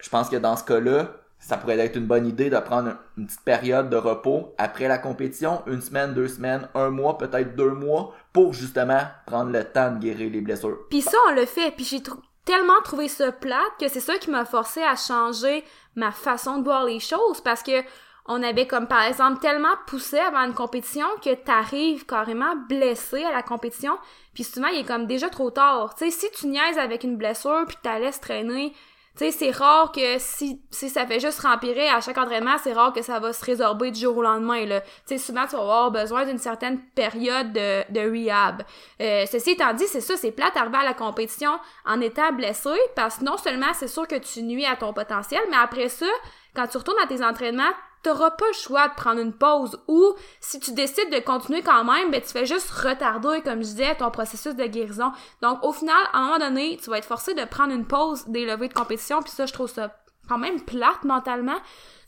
Je 0.00 0.08
pense 0.08 0.28
que 0.28 0.36
dans 0.36 0.56
ce 0.56 0.64
cas-là, 0.64 1.10
ça 1.38 1.56
pourrait 1.56 1.78
être 1.78 1.96
une 1.96 2.06
bonne 2.06 2.26
idée 2.26 2.50
de 2.50 2.58
prendre 2.58 2.94
une 3.16 3.26
petite 3.26 3.44
période 3.44 3.90
de 3.90 3.96
repos 3.96 4.54
après 4.58 4.88
la 4.88 4.98
compétition, 4.98 5.62
une 5.66 5.80
semaine, 5.80 6.14
deux 6.14 6.28
semaines, 6.28 6.68
un 6.74 6.90
mois, 6.90 7.18
peut-être 7.18 7.54
deux 7.54 7.72
mois, 7.72 8.14
pour 8.32 8.52
justement 8.52 9.00
prendre 9.26 9.50
le 9.50 9.64
temps 9.64 9.92
de 9.92 9.98
guérir 9.98 10.30
les 10.30 10.40
blessures. 10.40 10.78
Puis 10.90 11.02
ça, 11.02 11.16
on 11.28 11.34
le 11.34 11.46
fait. 11.46 11.70
Puis 11.70 11.84
j'ai 11.84 12.02
tellement 12.44 12.80
trouvé 12.84 13.08
ça 13.08 13.32
plate 13.32 13.60
que 13.78 13.88
c'est 13.88 14.00
ça 14.00 14.16
qui 14.18 14.30
m'a 14.30 14.44
forcé 14.44 14.82
à 14.82 14.96
changer 14.96 15.62
ma 15.94 16.12
façon 16.12 16.58
de 16.58 16.64
voir 16.64 16.84
les 16.84 17.00
choses 17.00 17.40
parce 17.42 17.62
que 17.62 17.82
on 18.28 18.42
avait 18.42 18.66
comme 18.66 18.86
par 18.86 19.02
exemple 19.02 19.40
tellement 19.40 19.74
poussé 19.86 20.18
avant 20.18 20.40
une 20.40 20.54
compétition 20.54 21.06
que 21.24 21.34
t'arrives 21.34 22.06
carrément 22.06 22.56
blessé 22.68 23.22
à 23.24 23.32
la 23.32 23.42
compétition 23.42 23.98
puis 24.34 24.44
souvent 24.44 24.68
il 24.68 24.80
est 24.80 24.84
comme 24.84 25.06
déjà 25.06 25.30
trop 25.30 25.50
tard. 25.50 25.94
Tu 25.94 26.04
sais, 26.04 26.10
si 26.10 26.30
tu 26.38 26.46
niaises 26.48 26.78
avec 26.78 27.04
une 27.04 27.16
blessure 27.16 27.64
puis 27.66 27.76
tu 27.82 27.88
la 27.88 27.98
laisses 27.98 28.20
traîner, 28.20 28.74
tu 29.16 29.24
sais, 29.24 29.30
c'est 29.30 29.50
rare 29.50 29.92
que 29.92 30.18
si, 30.18 30.60
si 30.70 30.90
ça 30.90 31.06
fait 31.06 31.20
juste 31.20 31.40
rempirer 31.40 31.88
à 31.88 32.02
chaque 32.02 32.18
entraînement, 32.18 32.56
c'est 32.62 32.74
rare 32.74 32.92
que 32.92 33.00
ça 33.00 33.18
va 33.18 33.32
se 33.32 33.42
résorber 33.42 33.90
du 33.90 33.98
jour 33.98 34.18
au 34.18 34.22
lendemain, 34.22 34.66
là. 34.66 34.82
Tu 34.82 34.88
sais, 35.06 35.18
souvent, 35.18 35.46
tu 35.46 35.56
vas 35.56 35.62
avoir 35.62 35.90
besoin 35.90 36.26
d'une 36.26 36.36
certaine 36.36 36.78
période 36.94 37.50
de, 37.54 37.90
de 37.90 38.00
rehab. 38.10 38.62
Euh, 39.00 39.24
ceci 39.24 39.52
étant 39.52 39.72
dit, 39.72 39.86
c'est 39.86 40.02
ça, 40.02 40.18
c'est 40.18 40.32
plate 40.32 40.54
d'arriver 40.54 40.76
à 40.76 40.84
la 40.84 40.92
compétition 40.92 41.52
en 41.86 41.98
étant 42.02 42.30
blessé, 42.32 42.68
parce 42.94 43.16
que 43.16 43.24
non 43.24 43.38
seulement 43.38 43.72
c'est 43.72 43.88
sûr 43.88 44.06
que 44.06 44.16
tu 44.16 44.42
nuis 44.42 44.66
à 44.66 44.76
ton 44.76 44.92
potentiel, 44.92 45.40
mais 45.50 45.56
après 45.56 45.88
ça, 45.88 46.06
quand 46.54 46.66
tu 46.66 46.76
retournes 46.76 47.00
à 47.02 47.06
tes 47.06 47.24
entraînements, 47.24 47.72
t'auras 48.06 48.30
pas 48.30 48.46
le 48.46 48.54
choix 48.54 48.88
de 48.88 48.94
prendre 48.94 49.20
une 49.20 49.32
pause 49.32 49.78
ou 49.88 50.14
si 50.40 50.60
tu 50.60 50.72
décides 50.72 51.10
de 51.10 51.18
continuer 51.18 51.62
quand 51.62 51.82
même, 51.82 52.12
ben 52.12 52.20
tu 52.20 52.28
fais 52.28 52.46
juste 52.46 52.70
retarder, 52.70 53.42
comme 53.42 53.58
je 53.58 53.70
disais, 53.70 53.96
ton 53.96 54.12
processus 54.12 54.54
de 54.54 54.64
guérison. 54.64 55.10
Donc 55.42 55.64
au 55.64 55.72
final, 55.72 55.96
à 56.12 56.18
un 56.18 56.24
moment 56.26 56.38
donné, 56.38 56.78
tu 56.80 56.88
vas 56.88 56.98
être 56.98 57.04
forcé 57.04 57.34
de 57.34 57.44
prendre 57.44 57.72
une 57.72 57.84
pause 57.84 58.24
des 58.28 58.46
levées 58.46 58.68
de 58.68 58.74
compétition, 58.74 59.22
puis 59.22 59.32
ça, 59.32 59.46
je 59.46 59.52
trouve 59.52 59.68
ça 59.68 59.96
quand 60.28 60.38
même 60.38 60.60
plate 60.60 61.02
mentalement. 61.02 61.58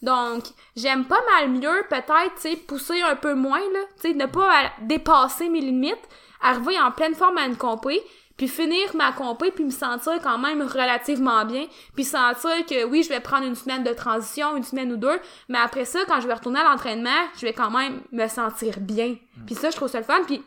Donc, 0.02 0.44
j'aime 0.76 1.04
pas 1.04 1.20
mal 1.32 1.50
mieux, 1.50 1.84
peut-être, 1.88 2.34
tu 2.36 2.42
sais, 2.42 2.56
pousser 2.56 3.02
un 3.02 3.16
peu 3.16 3.34
moins, 3.34 3.58
là, 3.58 3.80
tu 4.00 4.10
sais, 4.10 4.14
ne 4.14 4.26
pas 4.26 4.64
euh, 4.64 4.68
dépasser 4.82 5.48
mes 5.48 5.60
limites, 5.60 6.08
arriver 6.40 6.78
en 6.78 6.92
pleine 6.92 7.14
forme 7.14 7.38
à 7.38 7.46
une 7.46 7.56
compé, 7.56 8.00
puis 8.38 8.48
finir 8.48 8.94
ma 8.94 9.12
compé, 9.12 9.50
puis 9.50 9.64
me 9.64 9.70
sentir 9.70 10.14
quand 10.22 10.38
même 10.38 10.62
relativement 10.62 11.44
bien, 11.44 11.66
puis 11.94 12.04
sentir 12.04 12.64
que 12.66 12.84
oui, 12.84 13.02
je 13.02 13.10
vais 13.10 13.20
prendre 13.20 13.44
une 13.44 13.56
semaine 13.56 13.84
de 13.84 13.92
transition, 13.92 14.56
une 14.56 14.62
semaine 14.62 14.92
ou 14.92 14.96
deux, 14.96 15.20
mais 15.48 15.58
après 15.58 15.84
ça, 15.84 15.98
quand 16.06 16.20
je 16.20 16.28
vais 16.28 16.34
retourner 16.34 16.60
à 16.60 16.64
l'entraînement, 16.64 17.10
je 17.36 17.44
vais 17.44 17.52
quand 17.52 17.70
même 17.70 18.00
me 18.12 18.26
sentir 18.28 18.80
bien. 18.80 19.16
Puis 19.44 19.56
ça, 19.56 19.70
je 19.70 19.76
trouve 19.76 19.88
ça 19.88 19.98
le 19.98 20.04
fun, 20.04 20.22
puis 20.24 20.42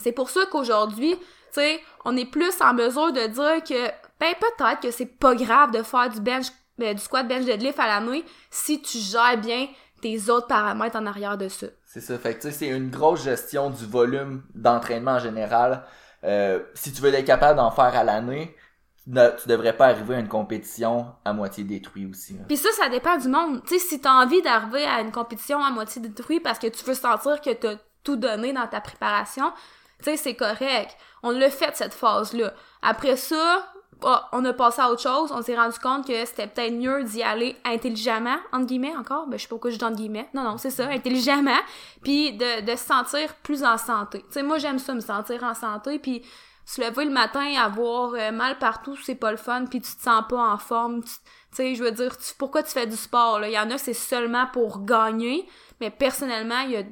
c'est 0.00 0.12
pour 0.12 0.30
ça 0.30 0.40
qu'aujourd'hui, 0.50 1.16
tu 1.16 1.24
sais, 1.52 1.80
on 2.04 2.16
est 2.16 2.24
plus 2.24 2.60
en 2.62 2.72
mesure 2.72 3.12
de 3.12 3.26
dire 3.26 3.62
que, 3.62 3.88
ben 4.18 4.34
peut-être 4.40 4.80
que 4.80 4.90
c'est 4.90 5.06
pas 5.06 5.34
grave 5.34 5.70
de 5.70 5.82
faire 5.82 6.08
du 6.08 6.20
bench, 6.20 6.46
ben, 6.78 6.94
du 6.94 7.02
squat 7.02 7.28
bench 7.28 7.44
deadlift 7.44 7.78
à 7.78 7.86
l'année 7.86 8.24
si 8.50 8.80
tu 8.80 8.98
gères 8.98 9.38
bien 9.38 9.68
tes 10.00 10.30
autres 10.30 10.46
paramètres 10.46 10.96
en 10.96 11.06
arrière 11.06 11.36
de 11.36 11.48
ça. 11.48 11.66
C'est 11.84 12.00
ça. 12.00 12.18
Fait 12.18 12.34
que 12.34 12.42
tu 12.42 12.48
sais, 12.48 12.52
c'est 12.52 12.68
une 12.68 12.90
grosse 12.90 13.24
gestion 13.24 13.70
du 13.70 13.84
volume 13.84 14.42
d'entraînement 14.54 15.12
en 15.12 15.18
général. 15.18 15.84
Euh, 16.24 16.60
si 16.74 16.92
tu 16.92 17.00
veux 17.00 17.12
être 17.14 17.24
capable 17.24 17.56
d'en 17.56 17.70
faire 17.70 17.94
à 17.96 18.04
l'année, 18.04 18.56
tu 19.04 19.10
ne- 19.10 19.30
tu 19.40 19.48
devrais 19.48 19.76
pas 19.76 19.86
arriver 19.86 20.16
à 20.16 20.18
une 20.18 20.28
compétition 20.28 21.06
à 21.24 21.32
moitié 21.32 21.64
détruit 21.64 22.06
aussi. 22.06 22.34
là. 22.34 22.40
Puis 22.48 22.56
ça, 22.56 22.68
ça 22.72 22.88
dépend 22.88 23.16
du 23.16 23.28
monde. 23.28 23.62
Tu 23.66 23.78
sais, 23.78 23.86
si 23.86 24.00
t'as 24.00 24.12
envie 24.12 24.42
d'arriver 24.42 24.84
à 24.84 25.00
une 25.00 25.12
compétition 25.12 25.62
à 25.62 25.70
moitié 25.70 26.02
détruite 26.02 26.42
parce 26.42 26.58
que 26.58 26.66
tu 26.66 26.84
veux 26.84 26.94
sentir 26.94 27.40
que 27.40 27.52
t'as 27.52 27.76
tout 28.04 28.16
donné 28.16 28.52
dans 28.52 28.66
ta 28.66 28.80
préparation, 28.80 29.50
tu 29.98 30.04
sais, 30.04 30.16
c'est 30.16 30.34
correct. 30.34 30.96
On 31.22 31.30
l'a 31.30 31.50
fait, 31.50 31.74
cette 31.76 31.94
phase-là. 31.94 32.52
Après 32.82 33.16
ça, 33.16 33.64
ah, 34.04 34.28
on 34.32 34.44
a 34.44 34.52
passé 34.52 34.80
à 34.80 34.90
autre 34.90 35.02
chose, 35.02 35.32
on 35.32 35.42
s'est 35.42 35.56
rendu 35.56 35.78
compte 35.78 36.06
que 36.06 36.24
c'était 36.24 36.46
peut-être 36.46 36.74
mieux 36.74 37.02
d'y 37.04 37.22
aller 37.22 37.56
intelligemment, 37.64 38.36
entre 38.52 38.66
guillemets 38.66 38.96
encore, 38.96 39.26
ben 39.26 39.36
je 39.36 39.42
sais 39.42 39.48
pas 39.48 39.56
pourquoi 39.56 39.70
je 39.70 39.76
dis 39.76 39.84
entre 39.84 39.96
guillemets, 39.96 40.28
non, 40.34 40.42
non, 40.42 40.58
c'est 40.58 40.70
ça, 40.70 40.86
intelligemment, 40.88 41.58
puis 42.02 42.32
de, 42.32 42.64
de 42.64 42.76
se 42.76 42.84
sentir 42.84 43.34
plus 43.42 43.64
en 43.64 43.76
santé. 43.76 44.20
Tu 44.28 44.34
sais, 44.34 44.42
moi 44.42 44.58
j'aime 44.58 44.78
ça, 44.78 44.94
me 44.94 45.00
sentir 45.00 45.42
en 45.42 45.54
santé, 45.54 45.98
puis 45.98 46.22
se 46.64 46.82
lever 46.82 47.06
le 47.06 47.10
matin, 47.10 47.46
avoir 47.58 48.12
euh, 48.12 48.30
mal 48.30 48.58
partout, 48.58 48.94
c'est 48.96 49.14
pas 49.14 49.30
le 49.30 49.38
fun, 49.38 49.64
puis 49.64 49.80
tu 49.80 49.96
te 49.96 50.02
sens 50.02 50.22
pas 50.28 50.52
en 50.52 50.58
forme, 50.58 51.02
tu 51.02 51.10
sais, 51.50 51.74
je 51.74 51.82
veux 51.82 51.92
dire, 51.92 52.14
pourquoi 52.38 52.62
tu 52.62 52.70
fais 52.72 52.86
du 52.86 52.96
sport, 52.96 53.40
là? 53.40 53.48
Il 53.48 53.54
y 53.54 53.58
en 53.58 53.70
a, 53.70 53.78
c'est 53.78 53.94
seulement 53.94 54.46
pour 54.52 54.84
gagner, 54.84 55.48
mais 55.80 55.90
personnellement, 55.90 56.60
il 56.60 56.70
y 56.72 56.76
a, 56.76 56.82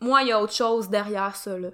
moi, 0.00 0.22
il 0.22 0.28
y 0.28 0.32
a 0.32 0.40
autre 0.40 0.52
chose 0.52 0.88
derrière 0.88 1.34
ça, 1.34 1.58
là. 1.58 1.70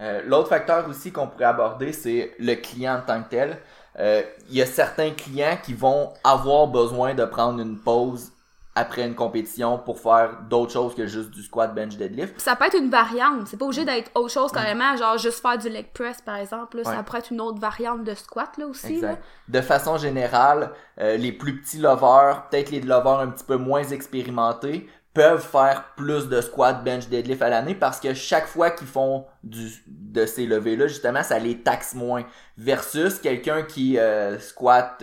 Euh, 0.00 0.20
l'autre 0.26 0.50
facteur 0.50 0.86
aussi 0.88 1.10
qu'on 1.10 1.26
pourrait 1.26 1.46
aborder, 1.46 1.92
c'est 1.92 2.34
le 2.38 2.54
client 2.56 2.96
en 2.96 3.00
tant 3.00 3.22
que 3.22 3.30
tel. 3.30 3.58
Euh, 3.98 4.22
il 4.50 4.56
y 4.56 4.62
a 4.62 4.66
certains 4.66 5.10
clients 5.10 5.58
qui 5.62 5.74
vont 5.74 6.12
avoir 6.22 6.66
besoin 6.66 7.14
de 7.14 7.24
prendre 7.24 7.60
une 7.60 7.78
pause 7.78 8.32
après 8.76 9.06
une 9.06 9.14
compétition 9.14 9.78
pour 9.78 9.98
faire 9.98 10.42
d'autres 10.50 10.72
choses 10.72 10.94
que 10.94 11.06
juste 11.06 11.30
du 11.30 11.42
squat, 11.42 11.74
bench, 11.74 11.96
deadlift. 11.96 12.38
Ça 12.38 12.54
peut 12.56 12.66
être 12.66 12.76
une 12.76 12.90
variante. 12.90 13.48
C'est 13.48 13.56
pas 13.56 13.64
obligé 13.64 13.86
d'être 13.86 14.10
autre 14.14 14.28
chose 14.28 14.52
carrément, 14.52 14.94
genre 14.96 15.16
juste 15.16 15.40
faire 15.40 15.56
du 15.56 15.70
leg 15.70 15.86
press 15.94 16.20
par 16.20 16.36
exemple. 16.36 16.82
Ça 16.84 17.02
pourrait 17.02 17.20
être 17.20 17.32
une 17.32 17.40
autre 17.40 17.58
variante 17.58 18.04
de 18.04 18.14
squat 18.14 18.50
là 18.58 18.66
aussi. 18.66 19.00
Là. 19.00 19.16
De 19.48 19.60
façon 19.62 19.96
générale, 19.96 20.72
euh, 21.00 21.16
les 21.16 21.32
plus 21.32 21.58
petits 21.58 21.78
lovers, 21.78 22.48
peut-être 22.50 22.70
les 22.70 22.82
lovers 22.82 23.20
un 23.20 23.28
petit 23.28 23.44
peu 23.44 23.56
moins 23.56 23.82
expérimentés, 23.82 24.86
peuvent 25.16 25.42
faire 25.42 25.94
plus 25.96 26.28
de 26.28 26.42
squat, 26.42 26.84
bench, 26.84 27.08
deadlift 27.08 27.40
à 27.40 27.48
l'année 27.48 27.74
parce 27.74 28.00
que 28.00 28.12
chaque 28.12 28.46
fois 28.46 28.70
qu'ils 28.70 28.86
font 28.86 29.24
du, 29.42 29.72
de 29.86 30.26
ces 30.26 30.44
levées-là, 30.44 30.88
justement, 30.88 31.22
ça 31.22 31.38
les 31.38 31.62
taxe 31.62 31.94
moins. 31.94 32.26
Versus 32.58 33.18
quelqu'un 33.18 33.62
qui 33.62 33.98
euh, 33.98 34.38
squatte 34.38 35.02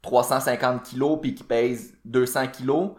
350 0.00 0.76
euh, 0.76 0.78
kilos 0.82 1.18
puis 1.20 1.34
qui 1.34 1.44
pèse 1.44 1.92
200 2.06 2.48
kilos, 2.48 2.92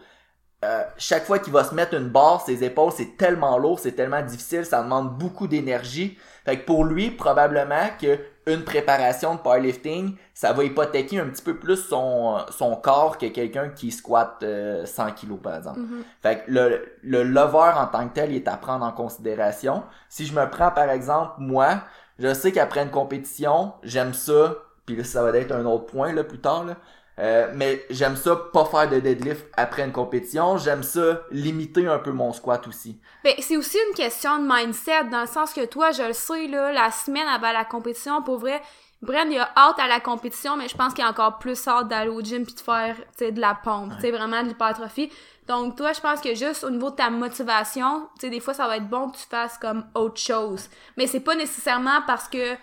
euh, 0.64 0.84
chaque 0.98 1.26
fois 1.26 1.40
qu'il 1.40 1.52
va 1.52 1.64
se 1.64 1.74
mettre 1.74 1.96
une 1.96 2.10
barre, 2.10 2.46
ses 2.46 2.64
épaules, 2.64 2.92
c'est 2.96 3.18
tellement 3.18 3.58
lourd, 3.58 3.80
c'est 3.80 3.94
tellement 3.94 4.22
difficile, 4.22 4.68
ça 4.68 4.84
demande 4.84 5.18
beaucoup 5.18 5.48
d'énergie. 5.48 6.16
Fait 6.46 6.60
que 6.60 6.66
pour 6.66 6.86
lui, 6.86 7.10
probablement 7.10 7.90
que 8.00 8.20
une 8.48 8.64
préparation 8.64 9.36
de 9.36 9.40
powerlifting, 9.40 10.16
ça 10.34 10.54
va 10.54 10.64
hypothéquer 10.64 11.20
un 11.20 11.28
petit 11.28 11.42
peu 11.42 11.58
plus 11.58 11.78
son, 11.78 12.38
son 12.52 12.76
corps 12.76 13.18
que 13.18 13.26
quelqu'un 13.28 13.70
qui 13.70 13.92
squatte 13.92 14.42
100 14.42 14.46
euh, 14.46 15.12
kilos, 15.16 15.40
par 15.42 15.56
exemple. 15.56 15.80
Mm-hmm. 15.80 16.04
Fait 16.22 16.44
que 16.44 16.52
le, 16.52 16.86
le 17.02 17.24
lover 17.24 17.72
en 17.76 17.88
tant 17.88 18.08
que 18.08 18.14
tel, 18.14 18.32
il 18.32 18.38
est 18.38 18.48
à 18.48 18.58
prendre 18.58 18.86
en 18.86 18.92
considération. 18.92 19.84
Si 20.10 20.26
je 20.26 20.34
me 20.34 20.50
prends, 20.50 20.72
par 20.72 20.90
exemple, 20.90 21.34
moi, 21.40 21.82
je 22.20 22.34
sais 22.34 22.52
qu'après 22.52 22.84
une 22.84 22.92
compétition, 22.92 23.74
j'aime 23.84 24.14
ça, 24.14 24.56
puis 24.86 25.04
ça 25.04 25.24
va 25.24 25.36
être 25.38 25.52
un 25.52 25.66
autre 25.66 25.86
point, 25.86 26.14
là, 26.14 26.24
plus 26.24 26.40
tard, 26.40 26.66
là, 26.66 26.76
euh, 27.18 27.52
mais 27.54 27.86
j'aime 27.90 28.16
ça 28.16 28.36
pas 28.36 28.66
faire 28.66 28.90
de 28.90 29.00
deadlift 29.00 29.46
après 29.56 29.84
une 29.84 29.92
compétition. 29.92 30.58
J'aime 30.58 30.84
ça 30.84 31.22
limiter 31.32 31.88
un 31.88 32.00
peu 32.00 32.12
mon 32.12 32.34
squat 32.34 32.68
aussi. 32.68 33.00
Ben, 33.24 33.34
c'est 33.40 33.58
aussi 33.58 33.78
une 33.90 33.96
question 33.96 34.40
de 34.40 34.48
mindset, 34.48 35.06
dans 35.06 35.22
le 35.22 35.28
sens 35.28 35.54
que 35.54 35.66
toi, 35.66 35.92
je 35.92 36.04
le 36.04 36.14
sais, 36.14 36.48
là, 36.48 36.72
la 36.72 36.92
semaine 36.92 37.28
avant 37.28 37.52
la 37.52 37.66
compétition, 37.66 38.22
pour 38.22 38.38
vrai, 38.38 38.62
Bren, 39.02 39.32
il 39.32 39.38
a 39.38 39.52
hâte 39.56 39.80
à 39.80 39.88
la 39.88 40.00
compétition, 40.00 40.58
mais 40.58 40.68
je 40.68 40.76
pense 40.76 40.94
qu'il 40.94 41.04
a 41.04 41.10
encore 41.10 41.38
plus 41.38 41.68
hâte 41.68 41.90
d'aller 41.90 42.10
au 42.10 42.22
gym 42.22 42.44
puis 42.46 42.56
de 42.56 42.60
faire, 42.60 42.96
tu 43.18 43.32
de 43.32 43.40
la 43.40 43.54
pompe, 43.54 43.94
tu 43.96 44.02
sais, 44.02 44.12
vraiment 44.12 44.42
de 44.42 44.48
l'hypertrophie. 44.48 45.12
Donc, 45.48 45.76
toi, 45.76 45.94
je 45.94 46.02
pense 46.02 46.22
que 46.22 46.34
juste 46.34 46.64
au 46.64 46.72
niveau 46.72 46.90
de 46.90 46.96
ta 46.96 47.10
motivation, 47.10 48.08
tu 48.16 48.22
sais, 48.22 48.30
des 48.30 48.40
fois, 48.40 48.54
ça 48.54 48.68
va 48.68 48.78
être 48.78 48.90
bon 48.90 49.10
que 49.10 49.18
tu 49.18 49.26
fasses 49.30 49.58
comme 49.60 49.86
autre 49.94 50.20
chose. 50.20 50.70
Mais 50.98 51.06
c'est 51.06 51.20
pas 51.20 51.36
nécessairement 51.36 52.02
parce 52.08 52.28
que 52.28 52.56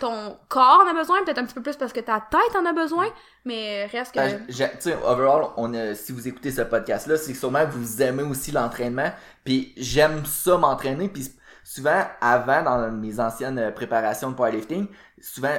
ton 0.00 0.36
corps 0.48 0.84
en 0.84 0.90
a 0.90 0.94
besoin, 0.94 1.22
peut-être 1.24 1.38
un 1.38 1.44
petit 1.44 1.54
peu 1.54 1.62
plus 1.62 1.76
parce 1.76 1.92
que 1.92 2.00
ta 2.00 2.20
tête 2.20 2.56
en 2.56 2.64
a 2.66 2.72
besoin, 2.72 3.06
mais 3.44 3.86
reste 3.86 4.14
que... 4.14 4.18
Ben, 4.18 4.46
tu 4.46 4.54
sais, 4.80 4.96
overall, 5.04 5.46
on 5.56 5.72
si 5.94 6.12
vous 6.12 6.28
écoutez 6.28 6.50
ce 6.50 6.62
podcast-là, 6.62 7.16
c'est 7.16 7.34
sûrement 7.34 7.64
que 7.66 7.72
vous 7.72 8.02
aimez 8.02 8.22
aussi 8.22 8.52
l'entraînement, 8.52 9.10
puis 9.44 9.72
j'aime 9.76 10.24
ça 10.24 10.56
m'entraîner, 10.56 11.08
puis 11.08 11.28
souvent, 11.64 12.02
avant, 12.20 12.62
dans 12.62 12.90
mes 12.90 13.20
anciennes 13.20 13.72
préparations 13.74 14.30
de 14.30 14.36
powerlifting, 14.36 14.86
souvent, 15.20 15.54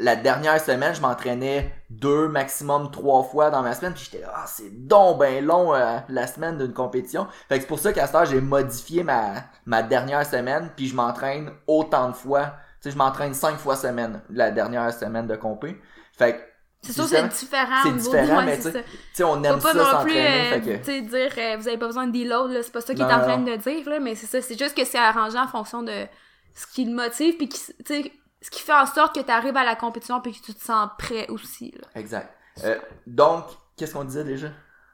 la 0.00 0.14
dernière 0.14 0.60
semaine, 0.60 0.94
je 0.94 1.00
m'entraînais 1.00 1.72
deux, 1.90 2.28
maximum 2.28 2.90
trois 2.90 3.24
fois 3.24 3.50
dans 3.50 3.62
ma 3.62 3.74
semaine, 3.74 3.94
puis 3.94 4.08
j'étais 4.10 4.24
ah, 4.32 4.44
c'est 4.46 4.86
donc 4.86 5.18
ben 5.18 5.44
long 5.44 5.74
euh, 5.74 5.98
la 6.08 6.26
semaine 6.28 6.56
d'une 6.56 6.72
compétition. 6.72 7.26
Fait 7.48 7.56
que 7.56 7.62
c'est 7.62 7.66
pour 7.66 7.80
ça 7.80 7.92
qu'à 7.92 8.06
ce 8.06 8.12
temps, 8.12 8.24
j'ai 8.24 8.40
modifié 8.40 9.02
ma, 9.02 9.32
ma 9.66 9.82
dernière 9.82 10.24
semaine, 10.24 10.70
puis 10.76 10.86
je 10.86 10.94
m'entraîne 10.94 11.50
autant 11.66 12.10
de 12.10 12.14
fois 12.14 12.52
sais, 12.80 12.90
je 12.90 12.96
m'entraîne 12.96 13.34
cinq 13.34 13.58
fois 13.58 13.76
semaine, 13.76 14.22
la 14.30 14.50
dernière 14.50 14.92
semaine 14.92 15.26
de 15.26 15.36
compé. 15.36 15.80
Fait 16.16 16.36
que, 16.36 16.40
c'est 16.82 16.92
sûr, 16.92 17.08
c'est 17.08 17.28
différent. 17.28 17.82
C'est 17.82 17.96
différent, 17.96 18.42
mais 18.42 18.58
tu 18.58 18.70
sais, 19.12 19.24
on 19.24 19.42
aime 19.42 19.60
ça 19.60 19.72
s'entraîner. 19.72 20.52
Euh. 20.52 20.78
Tu 20.78 20.84
sais, 20.84 21.00
dire, 21.02 21.32
euh, 21.36 21.56
vous 21.56 21.68
avez 21.68 21.76
pas 21.76 21.86
besoin 21.86 22.06
de 22.06 22.16
deload, 22.16 22.62
c'est 22.62 22.72
pas 22.72 22.80
ça 22.80 22.94
qu'il 22.94 23.02
est 23.02 23.12
en 23.12 23.20
train 23.20 23.38
de 23.38 23.56
dire, 23.56 23.88
là, 23.88 23.98
mais 23.98 24.14
c'est 24.14 24.26
ça, 24.26 24.40
c'est 24.40 24.58
juste 24.58 24.76
que 24.76 24.84
c'est 24.84 24.98
arrangé 24.98 25.38
en 25.38 25.48
fonction 25.48 25.82
de 25.82 26.06
ce 26.54 26.66
qui 26.66 26.84
le 26.84 26.92
motive, 26.92 27.36
puis 27.36 27.48
qui, 27.48 27.58
ce 27.58 28.50
qui 28.50 28.62
fait 28.62 28.72
en 28.74 28.86
sorte 28.86 29.14
que 29.14 29.20
tu 29.20 29.30
arrives 29.30 29.56
à 29.56 29.64
la 29.64 29.74
compétition 29.74 30.20
puis 30.20 30.32
que 30.32 30.44
tu 30.44 30.54
te 30.54 30.62
sens 30.62 30.88
prêt 30.98 31.28
aussi, 31.28 31.74
là. 31.76 31.88
Exact. 31.96 32.32
Euh, 32.64 32.78
donc, 33.06 33.46
qu'est-ce 33.76 33.94
qu'on 33.94 34.04
disait 34.04 34.24
déjà? 34.24 34.48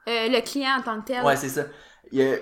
Euh, 0.07 0.27
le 0.27 0.41
client 0.41 0.77
en 0.79 0.81
tant 0.81 1.01
que 1.01 1.07
tel. 1.07 1.23
Ouais, 1.23 1.35
c'est 1.35 1.49
ça. 1.49 1.63
Il 2.11 2.39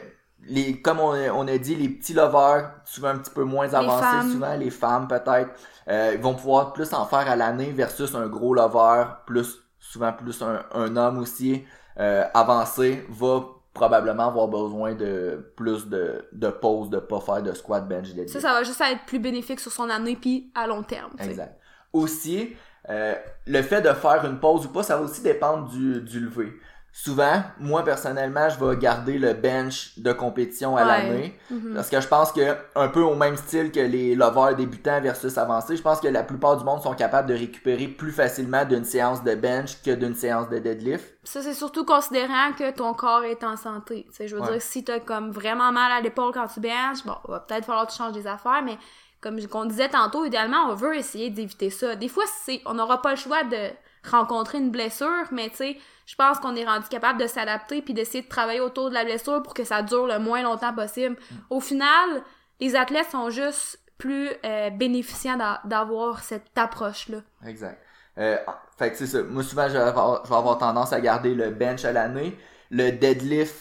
les, 0.48 0.82
comme 0.82 1.00
on, 1.00 1.14
on, 1.14 1.48
a 1.48 1.58
dit, 1.58 1.76
les 1.76 1.90
petits 1.90 2.14
lovers, 2.14 2.72
souvent 2.86 3.10
un 3.10 3.18
petit 3.18 3.32
peu 3.32 3.44
moins 3.44 3.74
avancés, 3.74 4.32
souvent 4.32 4.56
les 4.56 4.70
femmes 4.70 5.08
peut-être, 5.08 5.52
euh, 5.88 6.12
ils 6.14 6.22
vont 6.22 6.34
pouvoir 6.34 6.74
plus 6.74 6.94
en 6.94 7.06
faire 7.06 7.30
à 7.30 7.36
l'année 7.36 7.72
versus 7.72 8.14
un 8.16 8.28
gros 8.28 8.54
lover, 8.54 9.06
plus 9.26 9.60
souvent 9.80 10.14
plus 10.14 10.42
un, 10.42 10.64
un 10.74 10.96
homme 10.96 11.20
aussi 11.20 11.64
euh, 12.00 12.24
avancé 12.34 13.06
va 13.10 13.44
probablement 13.74 14.28
avoir 14.28 14.48
besoin 14.48 14.94
de 14.94 15.52
plus 15.56 15.88
de, 15.88 16.26
de 16.32 16.50
pauses, 16.50 16.90
de 16.90 17.00
pas 17.00 17.20
faire 17.20 17.42
de 17.42 17.54
squat 17.54 17.88
bench 17.88 18.08
Ça, 18.28 18.40
ça 18.40 18.54
va 18.54 18.64
juste 18.64 18.82
être 18.82 19.06
plus 19.06 19.20
bénéfique 19.20 19.60
sur 19.60 19.72
son 19.72 19.90
année 19.90 20.16
puis 20.16 20.52
à 20.56 20.68
long 20.68 20.84
terme. 20.84 21.12
Exact. 21.20 21.60
Aussi, 21.92 22.56
euh, 22.90 23.16
le 23.48 23.62
fait 23.62 23.82
de 23.82 23.92
faire 23.94 24.26
une 24.26 24.40
pause 24.40 24.66
ou 24.66 24.70
pas, 24.70 24.84
ça 24.84 24.98
va 24.98 25.04
aussi 25.04 25.22
dépendre 25.22 25.70
du, 25.70 26.02
du 26.02 26.20
lever 26.20 26.54
souvent, 26.96 27.42
moi 27.60 27.84
personnellement, 27.84 28.50
je 28.50 28.64
vais 28.64 28.78
garder 28.78 29.18
le 29.18 29.34
bench 29.34 29.98
de 29.98 30.14
compétition 30.14 30.78
à 30.78 30.86
l'année. 30.86 31.38
Mm-hmm. 31.52 31.74
Parce 31.74 31.90
que 31.90 32.00
je 32.00 32.08
pense 32.08 32.32
que, 32.32 32.56
un 32.76 32.88
peu 32.88 33.02
au 33.02 33.16
même 33.16 33.36
style 33.36 33.72
que 33.72 33.80
les 33.80 34.14
lovers 34.14 34.56
débutants 34.56 35.02
versus 35.02 35.36
avancés, 35.40 35.76
je 35.76 35.82
pense 35.82 36.00
que 36.00 36.08
la 36.08 36.22
plupart 36.22 36.56
du 36.56 36.64
monde 36.64 36.82
sont 36.82 36.94
capables 36.94 37.28
de 37.28 37.34
récupérer 37.34 37.88
plus 37.88 38.12
facilement 38.12 38.64
d'une 38.64 38.86
séance 38.86 39.24
de 39.24 39.34
bench 39.34 39.82
que 39.82 39.92
d'une 39.92 40.14
séance 40.14 40.50
de 40.50 40.60
deadlift. 40.60 41.18
Ça, 41.24 41.42
c'est 41.42 41.56
surtout 41.56 41.84
considérant 41.84 42.54
que 42.58 42.72
ton 42.72 42.94
corps 42.94 43.24
est 43.24 43.44
en 43.44 43.58
santé. 43.58 44.06
sais 44.12 44.28
je 44.28 44.36
veux 44.36 44.44
dire, 44.44 44.62
si 44.62 44.84
t'as 44.84 45.00
comme 45.00 45.32
vraiment 45.32 45.72
mal 45.72 45.92
à 45.92 46.00
l'épaule 46.00 46.32
quand 46.32 46.48
tu 46.48 46.60
benches, 46.60 47.04
bon, 47.06 47.16
va 47.28 47.40
peut-être 47.40 47.66
falloir 47.66 47.88
que 47.88 47.92
tu 47.92 47.98
changes 47.98 48.14
des 48.14 48.28
affaires, 48.28 48.62
mais 48.64 48.78
comme 49.20 49.40
on 49.54 49.66
disait 49.66 49.90
tantôt, 49.90 50.26
idéalement, 50.26 50.68
on 50.70 50.76
veut 50.76 50.96
essayer 50.96 51.32
d'éviter 51.32 51.72
ça. 51.72 51.96
Des 51.96 52.10
fois, 52.10 52.26
c'est, 52.44 52.62
on 52.66 52.76
n'aura 52.76 53.02
pas 53.02 53.12
le 53.12 53.16
choix 53.16 53.44
de 53.44 53.70
rencontrer 54.10 54.58
une 54.58 54.72
blessure, 54.72 55.26
mais 55.32 55.50
tu 55.50 55.58
sais, 55.58 55.78
je 56.06 56.16
pense 56.16 56.40
qu'on 56.40 56.56
est 56.56 56.66
rendu 56.66 56.88
capable 56.90 57.20
de 57.20 57.28
s'adapter 57.28 57.82
puis 57.82 57.94
d'essayer 57.94 58.24
de 58.24 58.30
travailler 58.30 58.60
autour 58.60 58.90
de 58.90 58.94
la 58.94 59.06
blessure 59.06 59.42
pour 59.42 59.54
que 59.54 59.64
ça 59.64 59.82
dure 59.82 60.08
le 60.08 60.20
moins 60.20 60.42
longtemps 60.42 60.74
possible. 60.74 61.16
Au 61.50 61.60
final, 61.60 62.24
les 62.60 62.76
athlètes 62.76 63.10
sont 63.12 63.30
juste 63.30 63.80
plus 63.98 64.30
euh, 64.44 64.70
bénéficiants 64.70 65.38
d'avoir 65.66 66.24
cette 66.24 66.58
approche-là. 66.58 67.20
Exact. 67.46 67.82
Euh, 68.18 68.38
fait 68.78 68.92
que 68.92 68.98
c'est 68.98 69.08
ça. 69.08 69.24
Moi, 69.24 69.44
souvent, 69.44 69.68
je 69.68 69.74
vais, 69.74 69.80
avoir, 69.80 70.24
je 70.26 70.30
vais 70.30 70.36
avoir 70.36 70.58
tendance 70.58 70.94
à 70.94 71.00
garder 71.00 71.34
le 71.34 71.50
bench 71.52 71.86
à 71.86 71.92
l'année. 71.92 72.38
Le 72.70 72.92
deadlift, 72.92 73.56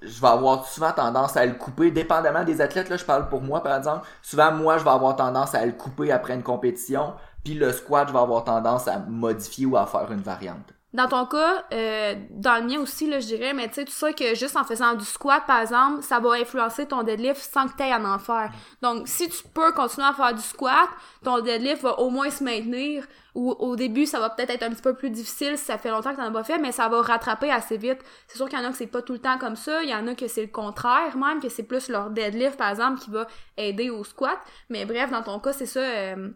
je 0.00 0.20
vais 0.20 0.28
avoir 0.28 0.64
souvent 0.66 0.92
tendance 0.92 1.36
à 1.36 1.44
le 1.44 1.54
couper, 1.54 1.90
dépendamment 1.90 2.44
des 2.44 2.60
athlètes, 2.60 2.88
là, 2.88 2.96
je 2.96 3.04
parle 3.04 3.28
pour 3.28 3.40
moi, 3.40 3.62
par 3.62 3.76
exemple. 3.76 4.06
Souvent, 4.22 4.52
moi, 4.52 4.78
je 4.78 4.84
vais 4.84 4.90
avoir 4.90 5.16
tendance 5.16 5.54
à 5.54 5.66
le 5.66 5.72
couper 5.72 6.12
après 6.12 6.34
une 6.34 6.42
compétition. 6.42 7.14
Puis 7.44 7.54
le 7.54 7.72
squat, 7.72 8.08
je 8.08 8.12
vais 8.12 8.18
avoir 8.18 8.44
tendance 8.44 8.88
à 8.88 8.98
modifier 8.98 9.66
ou 9.66 9.76
à 9.76 9.86
faire 9.86 10.10
une 10.12 10.22
variante. 10.22 10.74
Dans 10.94 11.06
ton 11.06 11.26
cas, 11.26 11.66
euh, 11.74 12.14
dans 12.30 12.56
le 12.62 12.66
mien 12.66 12.80
aussi, 12.80 13.10
là, 13.10 13.20
je 13.20 13.26
dirais, 13.26 13.52
mais 13.52 13.68
tu 13.68 13.74
sais, 13.74 13.84
tu 13.84 13.92
sais 13.92 14.14
que 14.14 14.34
juste 14.34 14.56
en 14.56 14.64
faisant 14.64 14.94
du 14.94 15.04
squat, 15.04 15.42
par 15.46 15.60
exemple, 15.60 16.02
ça 16.02 16.18
va 16.18 16.30
influencer 16.32 16.86
ton 16.86 17.02
deadlift 17.02 17.36
sans 17.36 17.68
que 17.68 17.76
tu 17.76 17.82
aies 17.82 17.92
à 17.92 18.00
en 18.00 18.18
faire. 18.18 18.50
Donc, 18.80 19.06
si 19.06 19.28
tu 19.28 19.42
peux 19.52 19.70
continuer 19.72 20.06
à 20.06 20.14
faire 20.14 20.32
du 20.32 20.40
squat, 20.40 20.88
ton 21.22 21.40
deadlift 21.40 21.82
va 21.82 22.00
au 22.00 22.08
moins 22.08 22.30
se 22.30 22.42
maintenir. 22.42 23.04
Ou 23.34 23.50
au 23.50 23.76
début, 23.76 24.06
ça 24.06 24.18
va 24.18 24.30
peut-être 24.30 24.48
être 24.48 24.62
un 24.62 24.70
petit 24.70 24.80
peu 24.80 24.94
plus 24.94 25.10
difficile 25.10 25.58
si 25.58 25.64
ça 25.66 25.76
fait 25.76 25.90
longtemps 25.90 26.10
que 26.10 26.16
tu 26.16 26.22
n'en 26.22 26.28
as 26.28 26.32
pas 26.32 26.42
fait, 26.42 26.58
mais 26.58 26.72
ça 26.72 26.88
va 26.88 27.02
rattraper 27.02 27.50
assez 27.50 27.76
vite. 27.76 27.98
C'est 28.26 28.38
sûr 28.38 28.48
qu'il 28.48 28.58
y 28.58 28.62
en 28.62 28.64
a 28.64 28.70
que 28.70 28.78
c'est 28.78 28.86
pas 28.86 29.02
tout 29.02 29.12
le 29.12 29.18
temps 29.18 29.36
comme 29.36 29.56
ça. 29.56 29.82
Il 29.82 29.90
y 29.90 29.94
en 29.94 30.06
a 30.06 30.14
que 30.14 30.26
c'est 30.26 30.40
le 30.42 30.48
contraire, 30.48 31.18
même, 31.18 31.38
que 31.40 31.50
c'est 31.50 31.64
plus 31.64 31.90
leur 31.90 32.08
deadlift, 32.08 32.56
par 32.56 32.70
exemple, 32.70 32.98
qui 32.98 33.10
va 33.10 33.26
aider 33.58 33.90
au 33.90 34.04
squat. 34.04 34.38
Mais 34.70 34.86
bref, 34.86 35.10
dans 35.10 35.22
ton 35.22 35.38
cas, 35.38 35.52
c'est 35.52 35.66
ça. 35.66 35.80
Euh, 35.80 36.30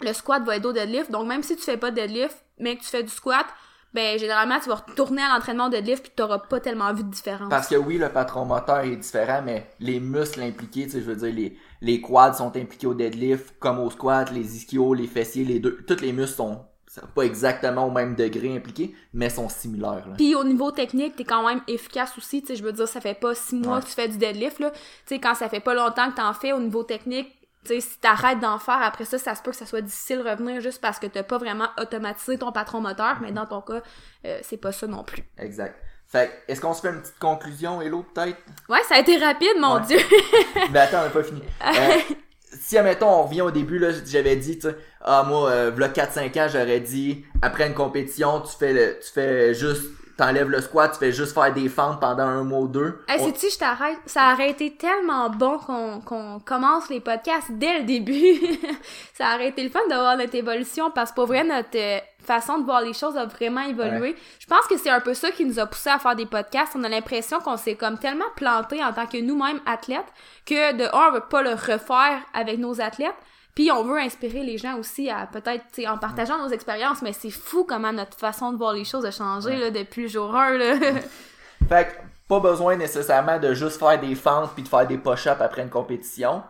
le 0.00 0.12
squat 0.12 0.42
va 0.44 0.56
aider 0.56 0.66
au 0.66 0.72
deadlift. 0.72 1.10
Donc, 1.10 1.26
même 1.26 1.42
si 1.42 1.56
tu 1.56 1.62
fais 1.62 1.76
pas 1.76 1.90
de 1.90 1.96
deadlift, 1.96 2.36
mais 2.58 2.76
que 2.76 2.82
tu 2.82 2.88
fais 2.88 3.02
du 3.02 3.08
squat, 3.10 3.46
ben 3.94 4.18
généralement 4.18 4.58
tu 4.58 4.70
vas 4.70 4.76
retourner 4.76 5.20
à 5.22 5.34
l'entraînement 5.34 5.68
de 5.68 5.76
lift 5.76 6.04
puis 6.04 6.12
t'auras 6.16 6.38
pas 6.38 6.60
tellement 6.60 6.92
vu 6.94 7.04
de 7.04 7.10
différence. 7.10 7.50
Parce 7.50 7.68
que 7.68 7.74
oui, 7.76 7.98
le 7.98 8.08
patron 8.08 8.46
moteur 8.46 8.80
est 8.80 8.96
différent, 8.96 9.42
mais 9.44 9.70
les 9.80 10.00
muscles 10.00 10.40
impliqués, 10.42 10.84
tu 10.84 10.92
sais, 10.92 11.00
je 11.02 11.04
veux 11.04 11.16
dire, 11.16 11.32
les, 11.34 11.58
les 11.82 12.00
quads 12.00 12.32
sont 12.32 12.56
impliqués 12.56 12.86
au 12.86 12.94
deadlift, 12.94 13.54
comme 13.58 13.78
au 13.78 13.90
squat, 13.90 14.30
les 14.30 14.56
ischios, 14.56 14.94
les 14.94 15.06
fessiers, 15.06 15.44
les 15.44 15.60
deux, 15.60 15.76
tous 15.86 16.00
les 16.00 16.12
muscles 16.12 16.36
sont 16.36 16.64
pas 17.14 17.22
exactement 17.22 17.86
au 17.86 17.90
même 17.90 18.14
degré 18.14 18.54
impliqués, 18.56 18.94
mais 19.14 19.28
sont 19.30 19.48
similaires. 19.50 20.06
Là. 20.08 20.14
Puis 20.16 20.34
au 20.34 20.44
niveau 20.44 20.70
technique, 20.72 21.16
t'es 21.16 21.24
quand 21.24 21.46
même 21.46 21.60
efficace 21.68 22.16
aussi, 22.16 22.40
tu 22.42 22.48
sais, 22.48 22.56
je 22.56 22.62
veux 22.64 22.72
dire, 22.72 22.88
ça 22.88 23.00
fait 23.02 23.14
pas 23.18 23.34
six 23.34 23.56
mois 23.56 23.76
Ouais. 23.76 23.82
que 23.82 23.86
tu 23.88 23.92
fais 23.92 24.08
du 24.08 24.16
deadlift, 24.18 24.58
là. 24.58 24.70
Tu 24.70 24.78
sais, 25.06 25.18
quand 25.18 25.34
ça 25.34 25.48
fait 25.50 25.60
pas 25.60 25.74
longtemps 25.74 26.10
que 26.10 26.16
t'en 26.16 26.32
fais 26.32 26.52
au 26.52 26.60
niveau 26.60 26.82
technique, 26.82 27.28
sais, 27.68 27.80
si 27.80 27.98
t'arrêtes 27.98 28.40
d'en 28.40 28.58
faire, 28.58 28.82
après 28.82 29.04
ça, 29.04 29.18
ça 29.18 29.34
se 29.34 29.42
peut 29.42 29.50
que 29.52 29.56
ça 29.56 29.66
soit 29.66 29.80
difficile 29.80 30.18
de 30.24 30.28
revenir 30.28 30.60
juste 30.60 30.80
parce 30.80 30.98
que 30.98 31.06
t'as 31.06 31.22
pas 31.22 31.38
vraiment 31.38 31.68
automatisé 31.78 32.38
ton 32.38 32.52
patron 32.52 32.80
moteur, 32.80 33.18
mais 33.20 33.32
dans 33.32 33.46
ton 33.46 33.60
cas, 33.60 33.82
euh, 34.26 34.38
c'est 34.42 34.56
pas 34.56 34.72
ça 34.72 34.86
non 34.86 35.04
plus. 35.04 35.22
Exact. 35.38 35.76
Fait 36.06 36.28
que, 36.46 36.52
est-ce 36.52 36.60
qu'on 36.60 36.74
se 36.74 36.80
fait 36.82 36.88
une 36.90 37.00
petite 37.00 37.18
conclusion, 37.18 37.80
Hello, 37.80 38.02
peut-être? 38.14 38.36
Ouais, 38.68 38.82
ça 38.88 38.96
a 38.96 38.98
été 38.98 39.16
rapide, 39.16 39.56
mon 39.58 39.76
Ouais. 39.76 39.86
dieu! 39.86 39.98
Mais 40.70 40.78
attends, 40.80 41.00
on 41.00 41.04
n'a 41.04 41.10
pas 41.10 41.22
fini. 41.22 41.42
Euh, 41.64 41.70
si, 42.60 42.78
admettons, 42.78 43.08
on 43.08 43.22
revient 43.24 43.42
au 43.42 43.50
début, 43.50 43.78
là, 43.78 43.88
j'avais 44.06 44.36
dit, 44.36 44.58
tu 44.58 44.68
ah, 45.04 45.24
moi, 45.26 45.50
euh, 45.50 45.70
v'là 45.74 45.88
4-5 45.88 46.38
ans, 46.40 46.46
j'aurais 46.52 46.80
dit, 46.80 47.24
après 47.40 47.66
une 47.66 47.74
compétition, 47.74 48.40
tu 48.40 48.56
fais 48.56 48.72
le, 48.72 48.98
tu 49.00 49.10
fais 49.12 49.54
juste, 49.54 49.82
t'enlèves 50.16 50.48
le 50.50 50.60
squat, 50.60 50.92
tu 50.92 50.98
fais 50.98 51.12
juste 51.12 51.32
faire 51.34 51.52
des 51.52 51.68
fentes 51.68 52.00
pendant 52.00 52.24
un 52.24 52.44
mois 52.44 52.60
ou 52.60 52.68
deux. 52.68 53.00
Hey, 53.08 53.18
On- 53.20 53.26
sais-tu, 53.26 53.50
je 53.50 53.58
t'arrête. 53.58 53.98
Ça 54.06 54.32
aurait 54.32 54.50
été 54.50 54.76
tellement 54.76 55.30
bon 55.30 55.58
qu'on 55.58 56.00
qu'on 56.00 56.40
commence 56.40 56.88
les 56.90 57.00
podcasts 57.00 57.50
dès 57.50 57.78
le 57.78 57.84
début. 57.84 58.38
ça 59.14 59.34
aurait 59.34 59.48
été 59.48 59.64
le 59.64 59.70
fun 59.70 59.80
de 59.90 59.94
voir 59.94 60.16
notre 60.16 60.34
évolution 60.34 60.90
parce 60.94 61.10
que 61.10 61.16
pour 61.16 61.26
vrai, 61.26 61.42
notre 61.44 61.76
euh, 61.76 61.98
façon 62.26 62.58
de 62.58 62.64
voir 62.64 62.80
les 62.80 62.92
choses 62.92 63.16
a 63.16 63.26
vraiment 63.26 63.62
évolué. 63.62 64.16
Je 64.38 64.46
pense 64.46 64.66
que 64.66 64.76
c'est 64.76 64.90
un 64.90 65.00
peu 65.00 65.14
ça 65.14 65.30
qui 65.30 65.44
nous 65.44 65.58
a 65.58 65.66
poussé 65.66 65.90
à 65.90 65.98
faire 65.98 66.16
des 66.16 66.26
podcasts. 66.26 66.72
On 66.74 66.84
a 66.84 66.88
l'impression 66.88 67.40
qu'on 67.40 67.56
s'est 67.56 67.74
comme 67.74 67.98
tellement 67.98 68.30
planté 68.36 68.82
en 68.82 68.92
tant 68.92 69.06
que 69.06 69.20
nous-mêmes 69.20 69.60
athlètes 69.66 70.12
que 70.46 70.76
de 70.76 70.84
un, 70.84 71.08
on 71.08 71.12
veut 71.12 71.24
pas 71.28 71.42
le 71.42 71.50
refaire 71.50 72.20
avec 72.34 72.58
nos 72.58 72.80
athlètes. 72.80 73.14
Puis 73.54 73.70
on 73.70 73.84
veut 73.84 73.98
inspirer 73.98 74.42
les 74.42 74.56
gens 74.56 74.78
aussi 74.78 75.10
à 75.10 75.26
peut-être, 75.26 75.64
en 75.86 75.98
partageant 75.98 76.38
nos 76.38 76.48
expériences, 76.48 77.02
mais 77.02 77.12
c'est 77.12 77.30
fou 77.30 77.64
comment 77.64 77.92
notre 77.92 78.16
façon 78.16 78.52
de 78.52 78.56
voir 78.56 78.72
les 78.72 78.84
choses 78.84 79.04
a 79.04 79.10
changé 79.10 79.56
là, 79.56 79.70
depuis 79.70 80.02
le 80.02 80.08
jour 80.08 80.34
1. 80.34 80.52
Là. 80.56 80.74
Fait 81.68 81.88
que, 81.88 81.92
pas 82.28 82.40
besoin 82.40 82.76
nécessairement 82.76 83.38
de 83.38 83.52
juste 83.52 83.78
faire 83.78 84.00
des 84.00 84.14
fentes 84.14 84.52
puis 84.54 84.62
de 84.62 84.68
faire 84.68 84.86
des 84.86 84.96
push-ups 84.96 85.40
après 85.40 85.62
une 85.62 85.70
compétition. 85.70 86.42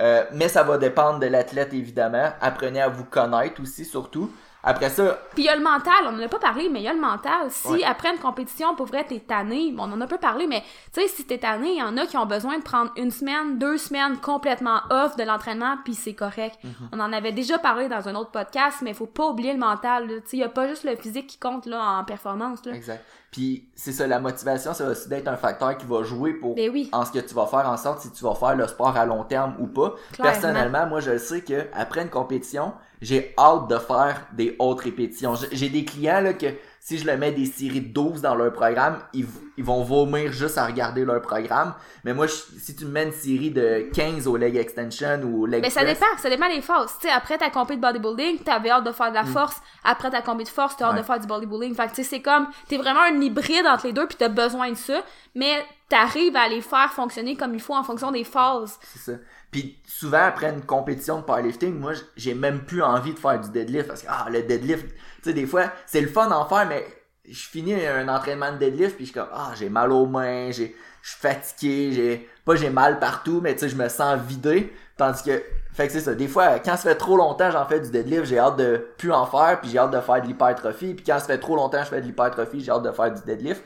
Euh, 0.00 0.24
mais 0.32 0.48
ça 0.48 0.62
va 0.62 0.78
dépendre 0.78 1.18
de 1.20 1.26
l'athlète, 1.26 1.72
évidemment. 1.72 2.30
Apprenez 2.40 2.80
à 2.80 2.88
vous 2.88 3.04
connaître 3.04 3.60
aussi, 3.62 3.84
surtout. 3.84 4.32
Après 4.66 4.88
ça, 4.88 5.18
Puis 5.34 5.42
il 5.42 5.46
y 5.46 5.48
a 5.50 5.56
le 5.56 5.62
mental, 5.62 5.92
on 6.06 6.14
en 6.18 6.22
a 6.22 6.28
pas 6.28 6.38
parlé, 6.38 6.68
mais 6.70 6.80
il 6.80 6.84
y 6.84 6.88
a 6.88 6.92
le 6.94 7.00
mental. 7.00 7.50
Si 7.50 7.68
Ouais. 7.68 7.84
après 7.84 8.10
une 8.10 8.18
compétition, 8.18 8.74
pour 8.74 8.86
vrai, 8.86 9.04
t'es 9.04 9.20
tanné, 9.20 9.70
bon, 9.72 9.84
on 9.84 9.92
en 9.92 10.00
a 10.00 10.06
pas 10.06 10.16
parlé, 10.18 10.46
mais 10.46 10.62
tu 10.92 11.02
sais, 11.02 11.08
si 11.08 11.24
t'es 11.26 11.38
tanné, 11.38 11.72
il 11.72 11.78
y 11.78 11.82
en 11.82 11.96
a 11.98 12.06
qui 12.06 12.16
ont 12.16 12.24
besoin 12.26 12.58
de 12.58 12.62
prendre 12.62 12.90
une 12.96 13.10
semaine, 13.10 13.58
deux 13.58 13.76
semaines 13.76 14.16
complètement 14.18 14.80
off 14.90 15.16
de 15.16 15.22
l'entraînement, 15.24 15.76
puis 15.84 15.94
c'est 15.94 16.14
correct. 16.14 16.58
On 16.92 17.00
en 17.00 17.12
avait 17.12 17.32
déjà 17.32 17.58
parlé 17.58 17.88
dans 17.88 18.08
un 18.08 18.14
autre 18.14 18.30
podcast, 18.30 18.78
mais 18.82 18.94
faut 18.94 19.06
pas 19.06 19.26
oublier 19.26 19.52
le 19.52 19.58
mental. 19.58 20.06
Tu 20.08 20.14
sais, 20.24 20.36
il 20.38 20.40
y 20.40 20.44
a 20.44 20.48
pas 20.48 20.66
juste 20.66 20.84
le 20.84 20.96
physique 20.96 21.26
qui 21.26 21.38
compte 21.38 21.66
là 21.66 21.98
en 21.98 22.04
performance. 22.04 22.64
Là. 22.64 22.72
Exact. 22.74 23.04
Puis 23.34 23.68
c'est 23.74 23.90
ça, 23.90 24.06
la 24.06 24.20
motivation, 24.20 24.74
ça 24.74 24.84
va 24.84 24.92
aussi 24.92 25.08
d'être 25.08 25.26
un 25.26 25.36
facteur 25.36 25.76
qui 25.76 25.86
va 25.86 26.04
jouer 26.04 26.34
pour 26.34 26.54
Ben 26.54 26.70
oui. 26.72 26.88
en 26.92 27.04
ce 27.04 27.10
que 27.10 27.18
tu 27.18 27.34
vas 27.34 27.46
faire 27.46 27.68
en 27.68 27.76
sorte 27.76 28.00
si 28.00 28.12
tu 28.12 28.22
vas 28.22 28.36
faire 28.36 28.54
le 28.54 28.64
sport 28.68 28.96
à 28.96 29.04
long 29.04 29.24
terme 29.24 29.56
ou 29.58 29.66
pas. 29.66 29.96
Clairement. 30.12 30.32
Personnellement, 30.32 30.86
moi 30.86 31.00
je 31.00 31.10
le 31.10 31.18
sais 31.18 31.40
que 31.40 31.66
après 31.72 32.02
une 32.02 32.10
compétition, 32.10 32.74
j'ai 33.02 33.34
hâte 33.36 33.66
de 33.66 33.76
faire 33.78 34.24
des 34.34 34.54
autres 34.60 34.84
répétitions. 34.84 35.34
J'ai 35.50 35.68
des 35.68 35.84
clients 35.84 36.20
là 36.20 36.32
que 36.32 36.46
si 36.86 36.98
je 36.98 37.06
leur 37.06 37.16
mets 37.16 37.32
des 37.32 37.46
séries 37.46 37.80
de 37.80 37.94
12 37.94 38.20
dans 38.20 38.34
leur 38.34 38.52
programme, 38.52 38.98
ils, 39.14 39.24
ils 39.56 39.64
vont 39.64 39.82
vomir 39.82 40.30
juste 40.32 40.58
à 40.58 40.66
regarder 40.66 41.02
leur 41.06 41.22
programme. 41.22 41.72
Mais 42.04 42.12
moi, 42.12 42.26
je- 42.26 42.34
si 42.58 42.76
tu 42.76 42.84
me 42.84 42.90
mets 42.90 43.04
une 43.04 43.12
série 43.12 43.50
de 43.50 43.88
15 43.94 44.26
au 44.26 44.36
leg 44.36 44.54
extension 44.56 45.18
ou 45.24 45.44
au 45.44 45.46
leg 45.46 45.62
Mais 45.62 45.70
ça 45.70 45.82
dépend, 45.82 46.04
ça 46.18 46.28
dépend 46.28 46.46
des 46.54 46.60
phases. 46.60 46.92
Tu 47.00 47.08
sais, 47.08 47.12
après 47.14 47.38
ta 47.38 47.48
compé 47.48 47.76
de 47.76 47.80
bodybuilding, 47.80 48.40
t'avais 48.40 48.68
hâte 48.68 48.84
de 48.84 48.92
faire 48.92 49.08
de 49.08 49.14
la 49.14 49.24
force. 49.24 49.56
Après 49.82 50.10
ta 50.10 50.20
compé 50.20 50.44
de 50.44 50.48
force, 50.50 50.76
t'as 50.76 50.84
hâte 50.88 50.92
Mm. 50.92 50.96
Ouais. 50.96 51.00
de 51.00 51.06
faire 51.06 51.20
du 51.20 51.26
bodybuilding. 51.26 51.74
Fait 51.74 51.84
que 51.86 51.94
tu 51.94 52.02
sais, 52.02 52.04
c'est 52.04 52.20
comme, 52.20 52.48
t'es 52.68 52.76
vraiment 52.76 53.00
un 53.00 53.18
hybride 53.18 53.64
entre 53.66 53.86
les 53.86 53.94
deux 53.94 54.06
puis 54.06 54.16
t'as 54.18 54.28
besoin 54.28 54.68
de 54.70 54.76
ça. 54.76 55.02
Mais 55.34 55.64
t'arrives 55.88 56.36
à 56.36 56.48
les 56.48 56.60
faire 56.60 56.92
fonctionner 56.92 57.34
comme 57.34 57.54
il 57.54 57.60
faut 57.62 57.74
en 57.74 57.82
fonction 57.82 58.12
des 58.12 58.24
phases. 58.24 58.78
C'est 58.82 58.98
ça. 59.12 59.18
Puis 59.50 59.78
souvent 59.86 60.22
après 60.26 60.50
une 60.50 60.62
compétition 60.66 61.18
de 61.20 61.22
powerlifting, 61.22 61.78
moi 61.78 61.92
j'ai 62.16 62.34
même 62.34 62.64
plus 62.64 62.82
envie 62.82 63.14
de 63.14 63.18
faire 63.18 63.40
du 63.40 63.48
deadlift 63.50 63.86
parce 63.88 64.02
que 64.02 64.08
ah 64.10 64.26
le 64.30 64.42
deadlift, 64.42 64.86
sais 65.24 65.32
des 65.32 65.46
fois 65.46 65.72
c'est 65.86 66.00
le 66.00 66.08
fun 66.08 66.28
d'en 66.28 66.46
faire 66.46 66.66
mais 66.66 66.86
je 67.28 67.46
finis 67.46 67.74
un 67.86 68.08
entraînement 68.08 68.52
de 68.52 68.58
deadlift 68.58 68.96
puis 68.96 69.06
je 69.06 69.10
suis 69.10 69.20
comme 69.20 69.30
ah 69.32 69.52
j'ai 69.58 69.68
mal 69.68 69.92
aux 69.92 70.06
mains, 70.06 70.50
j'ai 70.50 70.74
je 71.02 71.10
suis 71.10 71.20
fatigué, 71.20 71.92
j'ai 71.92 72.28
pas 72.44 72.56
j'ai 72.56 72.70
mal 72.70 72.98
partout 72.98 73.40
mais 73.42 73.54
tu 73.54 73.60
sais 73.60 73.68
je 73.68 73.76
me 73.76 73.88
sens 73.88 74.18
vidé 74.20 74.72
tandis 74.96 75.22
que 75.22 75.42
fait 75.72 75.86
que 75.86 75.92
c'est 75.92 76.00
ça 76.00 76.14
des 76.14 76.28
fois 76.28 76.58
quand 76.58 76.76
ça 76.76 76.90
fait 76.90 76.94
trop 76.94 77.16
longtemps 77.16 77.50
j'en 77.50 77.66
fais 77.66 77.80
du 77.80 77.90
deadlift, 77.90 78.26
j'ai 78.26 78.38
hâte 78.38 78.56
de 78.56 78.86
plus 78.98 79.12
en 79.12 79.26
faire 79.26 79.60
puis 79.60 79.70
j'ai 79.70 79.78
hâte 79.78 79.90
de 79.90 80.00
faire 80.00 80.22
de 80.22 80.26
l'hypertrophie 80.26 80.94
puis 80.94 81.04
quand 81.04 81.18
ça 81.18 81.26
fait 81.26 81.38
trop 81.38 81.56
longtemps 81.56 81.82
je 81.82 81.88
fais 81.88 82.00
de 82.00 82.06
l'hypertrophie, 82.06 82.60
j'ai 82.60 82.70
hâte 82.70 82.82
de 82.82 82.92
faire 82.92 83.12
du 83.12 83.22
deadlift. 83.22 83.62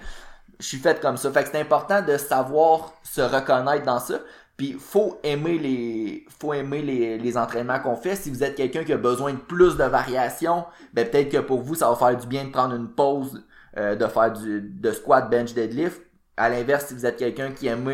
Je 0.61 0.67
suis 0.67 0.79
fait 0.79 1.01
comme 1.01 1.17
ça. 1.17 1.31
Fait 1.31 1.45
que 1.45 1.51
c'est 1.51 1.61
important 1.61 2.03
de 2.03 2.17
savoir 2.17 2.93
se 3.05 3.21
reconnaître 3.21 3.85
dans 3.85 4.01
ça. 4.01 4.19
Puis 4.59 4.73
faut 4.73 5.19
aimer 5.23 5.57
les 5.57 6.27
faut 6.41 6.53
aimer 6.53 6.83
les, 6.83 7.17
les 7.17 7.39
entraînements 7.39 7.79
qu'on 7.79 7.97
fait. 7.97 8.17
Si 8.17 8.29
vous 8.29 8.43
êtes 8.43 8.57
quelqu'un 8.57 8.83
qui 8.85 8.93
a 8.93 8.99
besoin 8.99 9.33
de 9.33 9.39
plus 9.39 9.77
de 9.77 9.85
variations, 9.85 10.65
ben 10.93 11.09
peut-être 11.09 11.31
que 11.31 11.39
pour 11.39 11.63
vous 11.63 11.77
ça 11.77 11.89
va 11.89 11.95
faire 11.95 12.17
du 12.17 12.27
bien 12.27 12.45
de 12.45 12.51
prendre 12.51 12.75
une 12.75 12.89
pause 12.89 13.47
euh, 13.77 13.95
de 13.95 14.07
faire 14.07 14.33
du 14.33 14.61
de 14.61 14.93
squat, 14.93 15.31
bench, 15.31 15.55
deadlift. 15.55 16.03
À 16.37 16.49
l'inverse, 16.49 16.87
si 16.87 16.95
vous 16.95 17.07
êtes 17.07 17.17
quelqu'un 17.17 17.53
qui 17.53 17.69
aime 17.69 17.89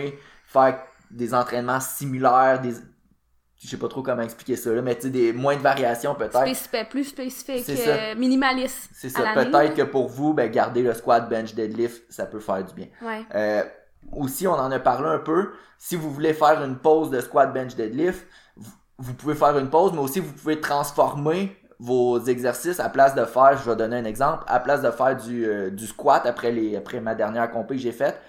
faire 0.47 0.81
des 1.11 1.35
entraînements 1.35 1.81
similaires, 1.81 2.61
des 2.61 2.73
je 3.63 3.69
sais 3.69 3.77
pas 3.77 3.89
trop 3.89 4.03
comment 4.03 4.23
expliquer 4.23 4.57
ça 4.57 4.73
là, 4.73 4.83
mais 4.83 4.95
tu 4.95 5.03
sais 5.03 5.11
des 5.11 5.33
moins 5.33 5.57
de 5.57 5.63
variations 5.63 6.15
peut-être. 6.15 6.41
Spécifique, 6.41 6.89
plus 6.91 7.05
spécifique, 7.05 7.87
euh, 7.87 8.15
minimaliste. 8.15 8.91
C'est 8.93 9.09
ça. 9.11 9.33
Peut-être 9.35 9.75
que 9.75 9.83
pour 9.83 10.09
vous, 10.09 10.33
ben 10.33 10.51
garder 10.51 10.83
le 10.83 10.95
squat, 10.95 11.29
bench, 11.29 11.55
deadlift, 11.55 12.03
ça 12.11 12.27
peut 12.27 12.41
faire 12.41 12.65
du 12.65 12.75
bien. 12.75 12.87
Ouais. 13.03 13.23
Euh, 13.35 13.65
aussi, 14.13 14.47
on 14.47 14.53
en 14.55 14.71
a 14.71 14.79
parlé 14.79 15.09
un 15.09 15.19
peu. 15.19 15.53
Si 15.79 15.97
vous 15.97 16.11
voulez 16.11 16.35
faire 16.35 16.63
une 16.63 16.77
pause 16.77 17.11
de 17.11 17.21
squat, 17.21 17.53
bench, 17.53 17.75
deadlift, 17.75 18.27
vous, 18.57 18.73
vous 18.99 19.15
pouvez 19.15 19.35
faire 19.35 19.57
une 19.59 19.71
pause, 19.71 19.93
mais 19.93 20.01
aussi 20.01 20.21
vous 20.21 20.33
pouvez 20.33 20.61
transformer 20.61 21.57
vos 21.79 22.21
exercices 22.21 22.81
à 22.81 22.89
place 22.89 23.15
de 23.15 23.25
faire, 23.25 23.59
je 23.59 23.69
vais 23.69 23.77
donner 23.77 23.97
un 23.97 24.05
exemple, 24.05 24.45
à 24.47 24.61
place 24.61 24.81
de 24.83 24.91
faire 24.91 25.17
du, 25.17 25.45
euh, 25.45 25.71
du 25.71 25.87
squat 25.87 26.25
après 26.25 26.53
les 26.53 26.77
après 26.77 27.01
ma 27.01 27.15
dernière 27.15 27.51
compé 27.51 27.75
que 27.75 27.81
j'ai 27.83 27.93
faite, 27.93 28.21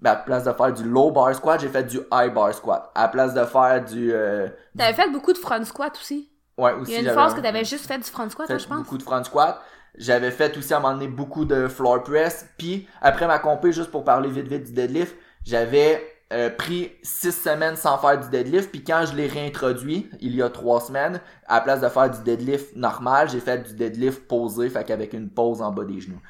ben, 0.00 0.12
à 0.12 0.16
place 0.16 0.44
de 0.44 0.52
faire 0.52 0.72
du 0.72 0.84
low 0.84 1.10
bar 1.10 1.34
squat, 1.34 1.60
j'ai 1.60 1.68
fait 1.68 1.84
du 1.84 1.98
high 2.12 2.32
bar 2.32 2.54
squat. 2.54 2.90
À 2.94 3.08
place 3.08 3.34
de 3.34 3.44
faire 3.44 3.84
du 3.84 4.12
euh, 4.12 4.48
T'avais 4.76 4.94
fait 4.94 5.10
beaucoup 5.10 5.32
de 5.32 5.38
front 5.38 5.64
squat 5.64 5.96
aussi. 5.96 6.30
ouais 6.58 6.72
Il 6.76 6.80
aussi 6.82 6.92
y 6.92 6.96
a 6.96 7.00
une 7.00 7.10
phase 7.10 7.34
que 7.34 7.40
t'avais 7.40 7.64
juste 7.64 7.86
fait 7.86 7.98
du 7.98 8.04
front 8.10 8.28
squat, 8.30 8.46
fait 8.46 8.58
je 8.58 8.68
pense. 8.68 8.78
beaucoup 8.78 8.98
de 8.98 9.02
front 9.02 9.24
squat. 9.24 9.60
J'avais 9.98 10.30
fait 10.30 10.56
aussi 10.56 10.74
à 10.74 10.78
un 10.78 10.80
moment 10.80 10.94
donné 10.94 11.08
beaucoup 11.08 11.44
de 11.44 11.68
floor 11.68 12.02
press. 12.02 12.48
Puis 12.58 12.88
après 13.00 13.26
ma 13.26 13.38
compé, 13.38 13.72
juste 13.72 13.90
pour 13.90 14.04
parler 14.04 14.30
vite 14.30 14.48
vite 14.48 14.64
du 14.64 14.72
deadlift, 14.72 15.16
j'avais 15.44 16.02
euh, 16.32 16.50
pris 16.50 16.92
six 17.02 17.32
semaines 17.32 17.76
sans 17.76 17.98
faire 17.98 18.18
du 18.18 18.28
deadlift. 18.28 18.70
Puis 18.70 18.82
quand 18.82 19.04
je 19.06 19.14
l'ai 19.14 19.26
réintroduit, 19.26 20.10
il 20.20 20.34
y 20.34 20.42
a 20.42 20.50
trois 20.50 20.80
semaines, 20.80 21.20
à 21.46 21.56
la 21.56 21.60
place 21.60 21.80
de 21.80 21.88
faire 21.88 22.10
du 22.10 22.22
deadlift 22.24 22.74
normal, 22.76 23.28
j'ai 23.30 23.40
fait 23.40 23.58
du 23.62 23.74
deadlift 23.74 24.26
posé, 24.26 24.68
fait 24.68 24.84
qu'avec 24.84 25.12
une 25.12 25.30
pause 25.30 25.62
en 25.62 25.72
bas 25.72 25.84
des 25.84 26.00
genoux. 26.00 26.20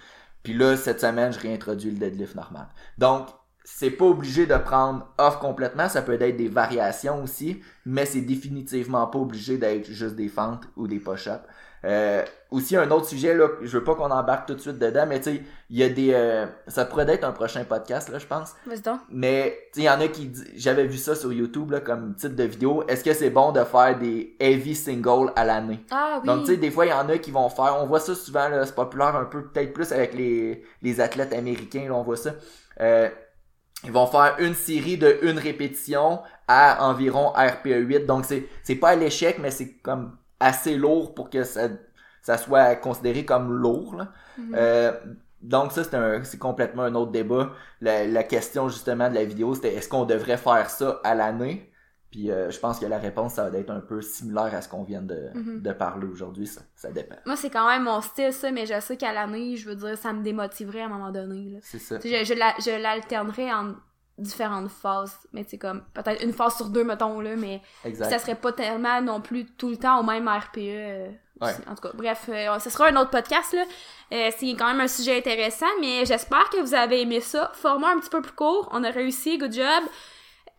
Puis 0.43 0.55
là, 0.55 0.77
cette 0.77 1.01
semaine, 1.01 1.33
je 1.33 1.41
réintroduis 1.41 1.91
le 1.91 1.99
deadlift 1.99 2.35
normal. 2.35 2.69
Donc, 2.99 3.29
c'est 3.65 3.91
pas 3.91 4.05
obligé 4.05 4.47
de 4.47 4.57
prendre 4.57 5.09
off 5.19 5.41
complètement, 5.41 5.89
ça 5.89 6.03
peut 6.03 6.21
être 6.21 6.37
des 6.37 6.47
variations 6.47 7.25
aussi, 7.25 7.61
mais 7.85 8.07
c'est 8.07 8.21
définitivement 8.21 9.09
pas 9.09 9.19
obligé 9.19 9.59
d'être 9.59 9.91
juste 9.91 10.15
des 10.15 10.29
fentes 10.29 10.69
ou 10.77 10.87
des 10.87 11.01
push-ups. 11.01 11.43
Euh, 11.87 12.25
aussi 12.51 12.77
un 12.77 12.91
autre 12.91 13.07
sujet 13.07 13.35
là, 13.35 13.49
je 13.63 13.79
veux 13.79 13.85
pas 13.85 13.95
qu'on 13.95 14.11
embarque 14.11 14.47
tout 14.47 14.55
de 14.55 14.61
suite 14.61 14.79
dedans, 14.79 15.07
mais 15.07 15.21
tu 15.21 15.37
sais, 15.37 15.43
il 15.71 15.79
y 15.79 15.85
a 15.85 15.89
des, 15.89 16.13
euh, 16.15 16.47
ça 16.67 16.85
pourrait 16.85 17.09
être 17.09 17.23
un 17.23 17.31
prochain 17.31 17.65
podcast 17.65 18.09
là, 18.09 18.19
je 18.19 18.27
pense. 18.27 18.55
Donc. 18.85 18.99
Mais 19.09 19.57
tu 19.73 19.81
sais, 19.81 19.81
il 19.83 19.85
y 19.85 19.91
en 19.91 20.01
a 20.01 20.09
qui, 20.09 20.33
j'avais 20.57 20.87
vu 20.87 20.99
ça 20.99 21.15
sur 21.15 21.33
YouTube 21.33 21.71
là 21.71 21.81
comme 21.81 22.17
titre 22.17 22.35
de 22.35 22.43
vidéo. 22.43 22.83
Est-ce 22.89 23.05
que 23.05 23.13
c'est 23.13 23.31
bon 23.31 23.53
de 23.53 23.63
faire 23.63 23.97
des 23.99 24.37
heavy 24.41 24.75
singles 24.75 25.33
à 25.37 25.45
l'année? 25.45 25.81
Ah 25.93 26.19
oui. 26.21 26.27
Donc, 26.27 26.41
tu 26.41 26.53
sais, 26.53 26.57
des 26.57 26.71
fois, 26.73 26.87
il 26.87 26.91
y 26.91 26.93
en 26.93 27.09
a 27.09 27.19
qui 27.19 27.31
vont 27.31 27.49
faire, 27.49 27.77
on 27.81 27.87
voit 27.87 28.01
ça 28.01 28.15
souvent, 28.17 28.49
là, 28.49 28.67
c'est 28.67 28.75
populaire 28.75 29.15
un 29.15 29.25
peu, 29.25 29.45
peut-être 29.45 29.73
plus 29.73 29.93
avec 29.93 30.15
les, 30.15 30.65
les 30.83 31.01
athlètes 31.01 31.33
américains, 31.33 31.85
là, 31.89 31.95
on 31.95 32.03
voit 32.03 32.17
ça. 32.17 32.31
Euh, 32.81 33.09
ils 33.85 33.93
vont 33.93 34.07
faire 34.07 34.37
une 34.41 34.55
série 34.55 34.97
de 34.97 35.19
une 35.23 35.39
répétition 35.39 36.21
à 36.49 36.89
environ 36.89 37.29
RPE 37.29 37.87
8. 37.87 38.07
Donc, 38.07 38.25
c'est, 38.25 38.49
c'est 38.65 38.75
pas 38.75 38.91
à 38.91 38.97
l'échec, 38.97 39.39
mais 39.39 39.51
c'est 39.51 39.75
comme 39.75 40.17
assez 40.41 40.77
lourd 40.77 41.15
pour 41.15 41.31
que 41.31 41.45
ça, 41.45 41.69
ça 42.23 42.37
soit 42.39 42.75
considéré 42.77 43.25
comme 43.25 43.53
lourd, 43.53 43.97
là. 43.97 44.13
Mhm. 44.39 44.55
Euh, 44.57 44.93
donc 45.43 45.73
ça, 45.73 45.83
c'est 46.25 46.39
complètement 46.39 46.83
un 46.85 46.95
autre 46.95 47.13
débat. 47.13 47.53
La, 47.81 48.07
la 48.07 48.23
question 48.25 48.69
justement 48.69 49.09
de 49.09 49.15
la 49.15 49.25
vidéo, 49.25 49.55
c'était 49.55 49.75
est-ce 49.75 49.89
qu'on 49.89 50.05
devrait 50.05 50.39
faire 50.39 50.71
ça 50.71 51.01
à 51.05 51.15
l'année? 51.15 51.71
Puis 52.11 52.31
euh, 52.31 52.51
je 52.51 52.59
pense 52.59 52.79
que 52.79 52.87
la 52.87 52.99
réponse, 52.99 53.35
ça 53.35 53.49
va 53.49 53.59
être 53.59 53.71
un 53.71 53.81
peu 53.81 54.01
similaire 54.01 54.55
à 54.55 54.63
ce 54.63 54.69
qu'on 54.69 54.83
vient 54.83 55.03
de, 55.03 55.29
Mhm. 55.35 55.61
de 55.61 55.73
parler 55.73 56.07
aujourd'hui. 56.07 56.47
Ça, 56.47 56.63
ça 56.75 56.91
dépend. 56.91 57.17
Moi, 57.27 57.37
c'est 57.37 57.51
quand 57.51 57.69
même 57.69 57.83
mon 57.85 58.01
style, 58.01 58.33
ça, 58.33 58.51
mais 58.51 58.65
je 58.67 58.81
sais 58.81 58.97
qu'à 58.97 59.13
l'année, 59.13 59.57
je 59.57 59.69
veux 59.69 59.77
dire, 59.77 59.97
ça 59.99 60.13
me 60.13 60.23
démotiverait 60.23 60.83
à 60.83 60.87
un 60.87 60.89
moment 60.89 61.11
donné. 61.13 61.51
Là. 61.51 61.59
C'est 61.63 61.79
ça. 61.79 61.99
Je, 62.03 62.35
la- 62.39 62.55
je 62.59 62.81
l'alternerais 62.83 63.53
en 63.53 63.75
différentes 64.19 64.71
phases. 64.71 65.19
Mais 65.33 65.45
c'est 65.47 65.59
comme, 65.59 65.83
peut-être 65.95 66.23
une 66.23 66.33
phase 66.33 66.57
sur 66.57 66.69
deux, 66.69 66.85
mettons, 66.85 67.21
là, 67.21 67.37
mais 67.37 67.61
Exact. 67.85 68.11
ça 68.11 68.19
serait 68.19 68.35
pas 68.35 68.53
tellement 68.53 69.01
non 69.01 69.21
plus 69.21 69.47
tout 69.47 69.69
le 69.69 69.77
temps 69.77 70.01
au 70.01 70.03
même 70.03 70.29
RPE 70.29 70.59
euh, 70.59 71.11
Ouais. 71.41 71.53
En 71.69 71.75
tout 71.75 71.83
cas, 71.83 71.91
bref, 71.93 72.31
euh, 72.31 72.59
ce 72.59 72.71
sera 72.71 72.89
un 72.89 72.97
autre 72.97 73.11
podcast, 73.11 73.53
là. 73.53 73.65
Euh, 74.13 74.31
c'est 74.39 74.49
quand 74.55 74.69
même 74.69 74.81
un 74.81 74.89
sujet 74.89 75.19
intéressant, 75.19 75.67
mais 75.81 76.07
j'espère 76.07 76.49
que 76.49 76.59
vous 76.63 76.73
avez 76.73 77.03
aimé 77.03 77.21
ça. 77.21 77.51
Format 77.55 77.91
un 77.91 77.99
petit 77.99 78.09
peu 78.09 78.23
plus 78.23 78.33
court, 78.33 78.71
on 78.73 78.83
a 78.85 78.91
réussi, 78.91 79.37
good 79.37 79.53
job. 79.53 79.85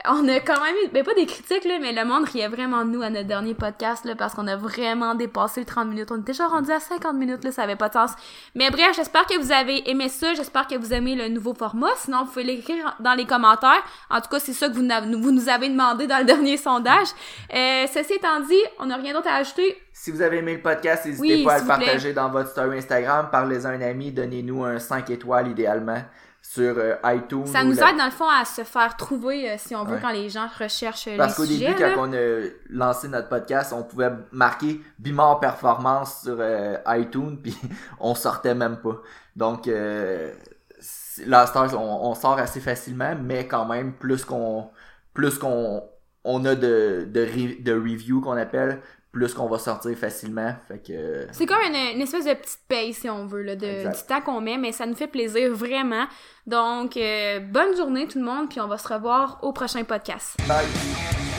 On 0.06 0.28
a 0.30 0.40
quand 0.40 0.62
même 0.64 0.76
eu, 0.86 0.90
ben 0.94 1.04
pas 1.04 1.16
des 1.16 1.26
critiques, 1.26 1.66
là, 1.66 1.80
mais 1.82 1.92
le 1.92 2.06
monde 2.06 2.24
riait 2.26 2.48
vraiment 2.48 2.86
de 2.86 2.92
nous 2.92 3.02
à 3.02 3.10
notre 3.10 3.28
dernier 3.28 3.56
podcast, 3.56 4.06
là, 4.06 4.16
parce 4.16 4.36
qu'on 4.36 4.46
a 4.46 4.56
vraiment 4.56 5.16
dépassé 5.16 5.62
le 5.62 5.66
30 5.66 5.88
minutes. 5.88 6.12
On 6.12 6.18
était 6.22 6.34
déjà 6.34 6.48
rendu 6.48 6.72
à 6.72 6.80
50 6.80 7.16
minutes, 7.16 7.44
là, 7.44 7.52
ça 7.52 7.64
avait 7.64 7.76
pas 7.76 7.90
de 7.90 7.94
sens. 7.94 8.12
Mais 8.54 8.70
bref, 8.70 8.96
j'espère 8.96 9.26
que 9.26 9.38
vous 9.40 9.52
avez 9.52 9.90
aimé 9.90 10.08
ça, 10.08 10.36
j'espère 10.36 10.68
que 10.68 10.76
vous 10.76 10.94
aimez 10.94 11.16
le 11.16 11.30
nouveau 11.30 11.56
format. 11.56 11.90
Sinon, 11.98 12.20
vous 12.20 12.32
pouvez 12.32 12.44
l'écrire 12.44 12.96
dans 13.00 13.16
les 13.16 13.26
commentaires. 13.26 13.84
En 14.12 14.22
tout 14.22 14.30
cas, 14.30 14.40
c'est 14.40 14.54
ça 14.54 14.70
que 14.70 14.74
vous, 14.76 14.84
vous 15.20 15.32
nous 15.32 15.50
avez 15.50 15.68
demandé 15.68 16.06
dans 16.06 16.20
le 16.20 16.26
dernier 16.34 16.58
sondage. 16.58 17.08
Euh, 17.54 17.86
ceci 17.92 18.14
étant 18.14 18.40
dit, 18.42 18.62
on 18.80 18.86
n'a 18.86 18.98
rien 18.98 19.14
d'autre 19.14 19.28
à 19.30 19.38
ajouter. 19.38 19.82
Si 19.92 20.12
vous 20.12 20.22
avez 20.22 20.38
aimé 20.38 20.58
le 20.58 20.62
podcast, 20.62 21.06
n'hésitez 21.08 21.38
Oui, 21.38 21.44
pas 21.44 21.54
à 21.56 21.60
le 21.60 21.66
plaît. 21.66 21.76
partager 21.76 22.14
dans 22.14 22.30
votre 22.30 22.52
story 22.52 22.78
Instagram. 22.78 23.30
Parlez-en 23.32 23.70
à 23.70 23.72
un 23.74 23.82
ami, 23.82 24.12
donnez-nous 24.12 24.64
un 24.64 24.78
5 24.78 25.10
étoiles 25.10 25.48
idéalement 25.48 26.04
sur 26.50 26.76
euh, 26.78 26.96
iTunes. 27.06 27.46
Ça 27.46 27.62
ou 27.64 27.66
nous 27.68 27.76
la- 27.76 27.90
aide 27.92 27.98
dans 27.98 28.06
le 28.06 28.12
fond 28.12 28.28
à 28.30 28.46
se 28.46 28.64
faire 28.64 28.96
trouver, 28.96 29.52
euh, 29.52 29.56
si 29.58 29.76
on 29.76 29.84
veut, 29.84 29.96
Ouais. 29.96 30.02
quand 30.02 30.12
les 30.12 30.30
gens 30.30 30.48
recherchent 30.60 31.10
Parce 31.18 31.36
qu'au 31.36 31.46
début, 31.46 31.66
là. 31.66 31.74
quand 31.94 32.08
on 32.08 32.14
a 32.14 32.40
lancé 32.70 33.08
notre 33.10 33.28
podcast, 33.30 33.74
on 33.76 33.84
pouvait 33.84 34.12
marquer 34.32 34.80
Bimor 34.98 35.40
Performance 35.42 36.22
sur 36.24 36.38
euh, 36.40 36.78
iTunes, 36.88 37.38
puis 37.44 37.56
on 38.00 38.16
sortait 38.16 38.56
même 38.56 38.78
pas. 38.78 39.02
Donc, 39.36 39.68
là, 39.68 41.46
on, 41.76 42.10
on 42.10 42.16
sort 42.16 42.38
assez 42.40 42.60
facilement, 42.60 43.16
mais 43.22 43.48
quand 43.48 43.66
même, 43.66 43.94
plus 43.94 44.24
qu'on 44.26 44.70
plus 45.14 45.38
qu'on 45.38 45.84
on 46.24 46.46
a 46.46 46.56
de, 46.56 47.08
de, 47.12 47.26
re- 47.26 47.64
de 47.64 47.74
reviews 47.74 48.22
qu'on 48.22 48.38
appelle, 48.38 48.82
plus 49.18 49.34
qu'on 49.34 49.48
va 49.48 49.58
sortir 49.58 49.98
facilement. 49.98 50.54
Fait 50.68 50.78
que... 50.78 51.28
C'est 51.32 51.46
comme 51.46 51.58
une, 51.68 51.96
une 51.96 52.02
espèce 52.02 52.26
de 52.26 52.34
petite 52.34 52.60
paye, 52.68 52.94
si 52.94 53.10
on 53.10 53.26
veut, 53.26 53.42
là, 53.42 53.56
de, 53.56 53.92
du 53.92 54.04
temps 54.08 54.22
qu'on 54.22 54.42
met, 54.42 54.58
mais 54.58 54.72
ça 54.72 54.86
nous 54.86 54.96
fait 54.96 55.08
plaisir 55.08 55.54
vraiment. 55.54 56.06
Donc, 56.46 56.96
euh, 56.98 57.40
bonne 57.40 57.76
journée 57.76 58.08
tout 58.08 58.20
le 58.20 58.26
monde, 58.26 58.50
puis 58.50 58.60
on 58.60 58.68
va 58.68 58.78
se 58.78 58.88
revoir 58.88 59.40
au 59.42 59.52
prochain 59.52 59.84
podcast. 59.84 60.38
Bye! 60.48 61.37